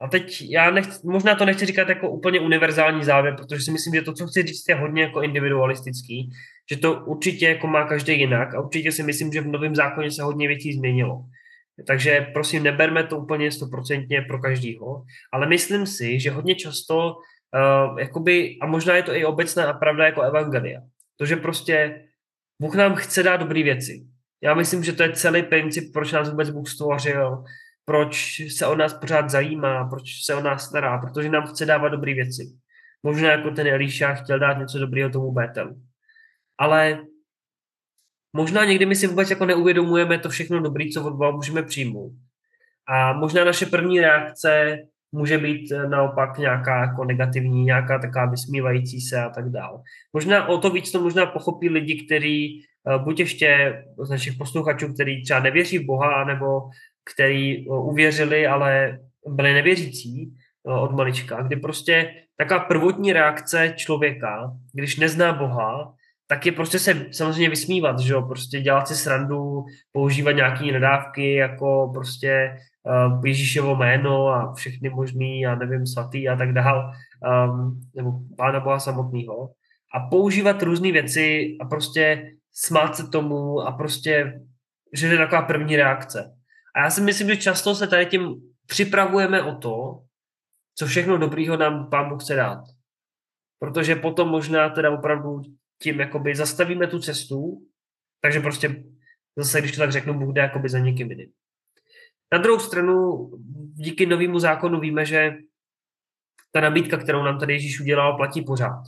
[0.00, 3.94] a teď já nechci, možná to nechci říkat jako úplně univerzální závěr, protože si myslím,
[3.94, 6.30] že to, co chci říct, je hodně jako individualistický,
[6.70, 10.10] že to určitě jako má každý jinak a určitě si myslím, že v novém zákoně
[10.10, 11.24] se hodně věcí změnilo.
[11.86, 17.98] Takže prosím, neberme to úplně stoprocentně pro každýho, ale myslím si, že hodně často, uh,
[17.98, 20.80] jakoby, a možná je to i obecná pravda jako evangelia,
[21.16, 22.02] to, že prostě
[22.62, 24.06] Bůh nám chce dát dobré věci.
[24.42, 27.44] Já myslím, že to je celý princip, proč nás vůbec Bůh stvořil,
[27.88, 31.88] proč se o nás pořád zajímá, proč se o nás stará, protože nám chce dávat
[31.88, 32.42] dobré věci.
[33.02, 35.82] Možná jako ten Elíša chtěl dát něco dobrého tomu Bételu.
[36.58, 36.98] Ale
[38.32, 42.12] možná někdy my si vůbec jako neuvědomujeme to všechno dobré, co od Boha můžeme přijmout.
[42.88, 44.78] A možná naše první reakce
[45.12, 49.78] může být naopak nějaká jako negativní, nějaká taková vysmívající se a tak dále.
[50.12, 54.94] Možná o to víc to možná pochopí lidi, kteří eh, buď ještě z našich posluchačů,
[54.94, 56.60] kteří třeba nevěří v Boha, nebo
[57.14, 60.32] kteří eh, uvěřili, ale byli nevěřící
[60.64, 65.94] od malička, kdy prostě taková prvotní reakce člověka, když nezná Boha,
[66.28, 71.34] tak je prostě se samozřejmě vysmívat, že jo, prostě dělat si srandu, používat nějaké nadávky,
[71.34, 76.92] jako prostě uh, Ježíšovo jméno a všechny možný, já nevím, svatý a tak dál,
[77.48, 79.50] um, nebo Pána Boha samotného.
[79.94, 84.40] A používat různé věci a prostě smát se tomu a prostě,
[84.94, 86.35] že je taková první reakce.
[86.76, 90.02] A já si myslím, že často se tady tím připravujeme o to,
[90.78, 92.64] co všechno dobrýho nám Pán Bůh chce dát.
[93.58, 95.42] Protože potom možná teda opravdu
[95.82, 97.66] tím jakoby zastavíme tu cestu,
[98.20, 98.84] takže prostě
[99.36, 101.32] zase, když to tak řeknu, Bůh jde jakoby za někým jiným.
[102.32, 103.30] Na druhou stranu,
[103.74, 105.34] díky novému zákonu víme, že
[106.52, 108.82] ta nabídka, kterou nám tady Ježíš udělal, platí pořád.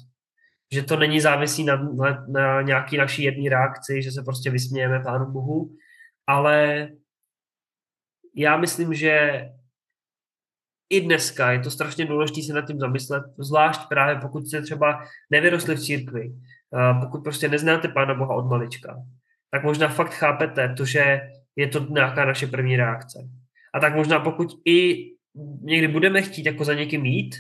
[0.73, 5.01] Že to není závisí na, na, na nějaký naší jedné reakci, že se prostě vysmějeme
[5.01, 5.77] Pánu Bohu,
[6.27, 6.89] ale
[8.37, 9.45] já myslím, že
[10.91, 15.05] i dneska je to strašně důležité se nad tím zamyslet, zvlášť právě pokud jste třeba
[15.31, 16.33] nevyrostli v církvi,
[17.01, 18.97] pokud prostě neznáte Pána Boha od malička,
[19.51, 21.21] tak možná fakt chápete to, že
[21.57, 23.19] je to nějaká naše první reakce.
[23.75, 25.07] A tak možná pokud i
[25.61, 27.35] někdy budeme chtít jako za někým jít,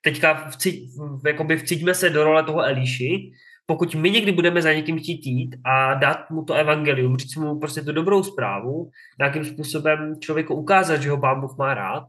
[0.00, 0.88] teďka vci,
[1.26, 3.32] jakoby vcítíme se do role toho Elíši,
[3.66, 7.58] pokud my někdy budeme za někým chtít jít a dát mu to evangelium, říct mu
[7.58, 12.08] prostě tu dobrou zprávu, nějakým způsobem člověku ukázat, že ho Pán Bůh má rád,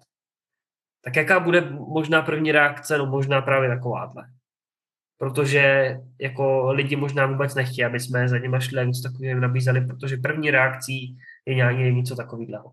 [1.03, 2.97] tak jaká bude možná první reakce?
[2.97, 4.23] No možná právě takováhle.
[5.17, 9.87] Protože jako lidi možná vůbec nechtějí, aby jsme za nimi šli a něco takového nabízeli,
[9.87, 12.71] protože první reakcí je nějaký něco takového.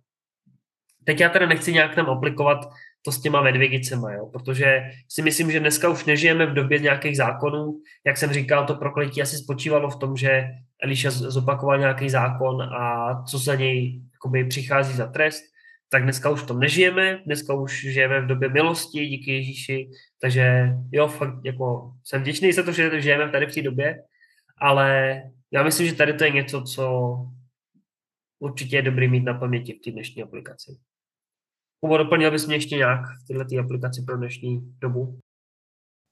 [1.05, 2.59] Teď já teda nechci nějak tam aplikovat
[3.03, 4.27] to s těma medvědicema, jo?
[4.27, 7.81] protože si myslím, že dneska už nežijeme v době nějakých zákonů.
[8.07, 10.45] Jak jsem říkal, to prokletí asi spočívalo v tom, že
[10.83, 15.43] Eliša zopakoval nějaký zákon a co za něj jakoby, přichází za trest
[15.89, 19.91] tak dneska už v tom nežijeme, dneska už žijeme v době milosti díky Ježíši,
[20.21, 24.03] takže jo, fakt jako jsem vděčný za to, že žijeme tady v té době,
[24.59, 27.17] ale já myslím, že tady to je něco, co
[28.39, 30.77] určitě je dobrý mít na paměti v té dnešní aplikaci.
[31.81, 35.21] Kubo, doplnil bys mě ještě nějak v této aplikaci pro dnešní dobu?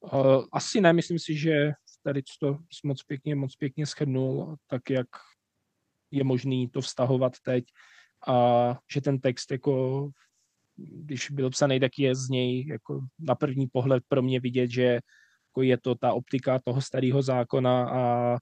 [0.01, 5.07] Uh, asi ne, myslím si, že tady to moc pěkně, moc pěkně shrnul, tak jak
[6.11, 7.65] je možný to vztahovat teď
[8.29, 10.09] a že ten text jako
[10.77, 14.83] když byl psaný, tak je z něj jako na první pohled pro mě vidět, že
[15.51, 18.37] jako je to ta optika toho starého zákona a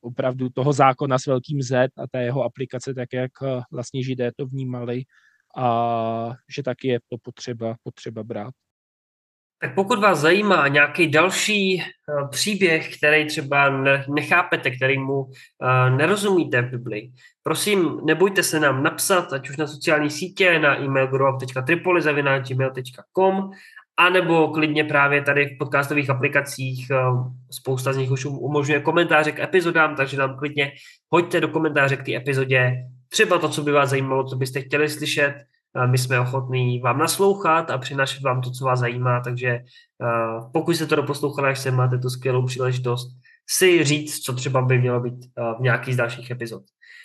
[0.00, 3.32] opravdu toho zákona s velkým Z a té jeho aplikace, tak jak
[3.70, 5.02] vlastně židé to vnímali
[5.56, 8.54] a že tak je to potřeba, potřeba brát.
[9.64, 11.84] Tak pokud vás zajímá nějaký další eh,
[12.30, 13.82] příběh, který třeba
[14.14, 19.66] nechápete, který mu eh, nerozumíte v Biblii, prosím, nebojte se nám napsat, ať už na
[19.66, 23.50] sociální sítě, na e-mail growup.tripoli.gmail.com
[23.96, 26.96] a nebo klidně právě tady v podcastových aplikacích, eh,
[27.50, 30.72] spousta z nich už um-, umožňuje komentáře k epizodám, takže nám klidně
[31.12, 32.74] hoďte do komentáře k té epizodě
[33.14, 35.34] třeba to, co by vás zajímalo, co byste chtěli slyšet,
[35.90, 39.60] my jsme ochotní vám naslouchat a přinášet vám to, co vás zajímá, takže
[40.52, 43.08] pokud jste to doposlouchali až sem, máte tu skvělou příležitost
[43.50, 45.14] si říct, co třeba by mělo být
[45.58, 46.62] v nějaký z dalších epizod.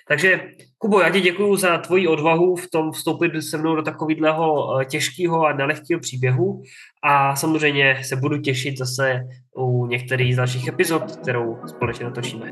[0.07, 0.41] Takže,
[0.77, 5.45] Kubo, já ti děkuji za tvoji odvahu v tom vstoupit se mnou do takového těžkého
[5.45, 6.61] a nelehkého příběhu
[7.03, 9.21] a samozřejmě se budu těšit zase
[9.57, 12.51] u některých z dalších epizod, kterou společně natočíme.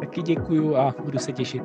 [0.00, 1.62] Taky děkuji a budu se těšit.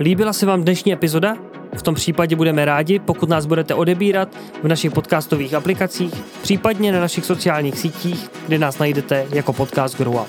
[0.00, 1.36] Líbila se vám dnešní epizoda?
[1.76, 4.28] V tom případě budeme rádi, pokud nás budete odebírat
[4.62, 10.14] v našich podcastových aplikacích, případně na našich sociálních sítích, kde nás najdete jako podcast Grow
[10.14, 10.28] Up.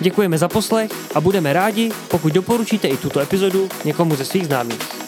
[0.00, 5.07] Děkujeme za poslech a budeme rádi, pokud doporučíte i tuto epizodu někomu ze svých známých.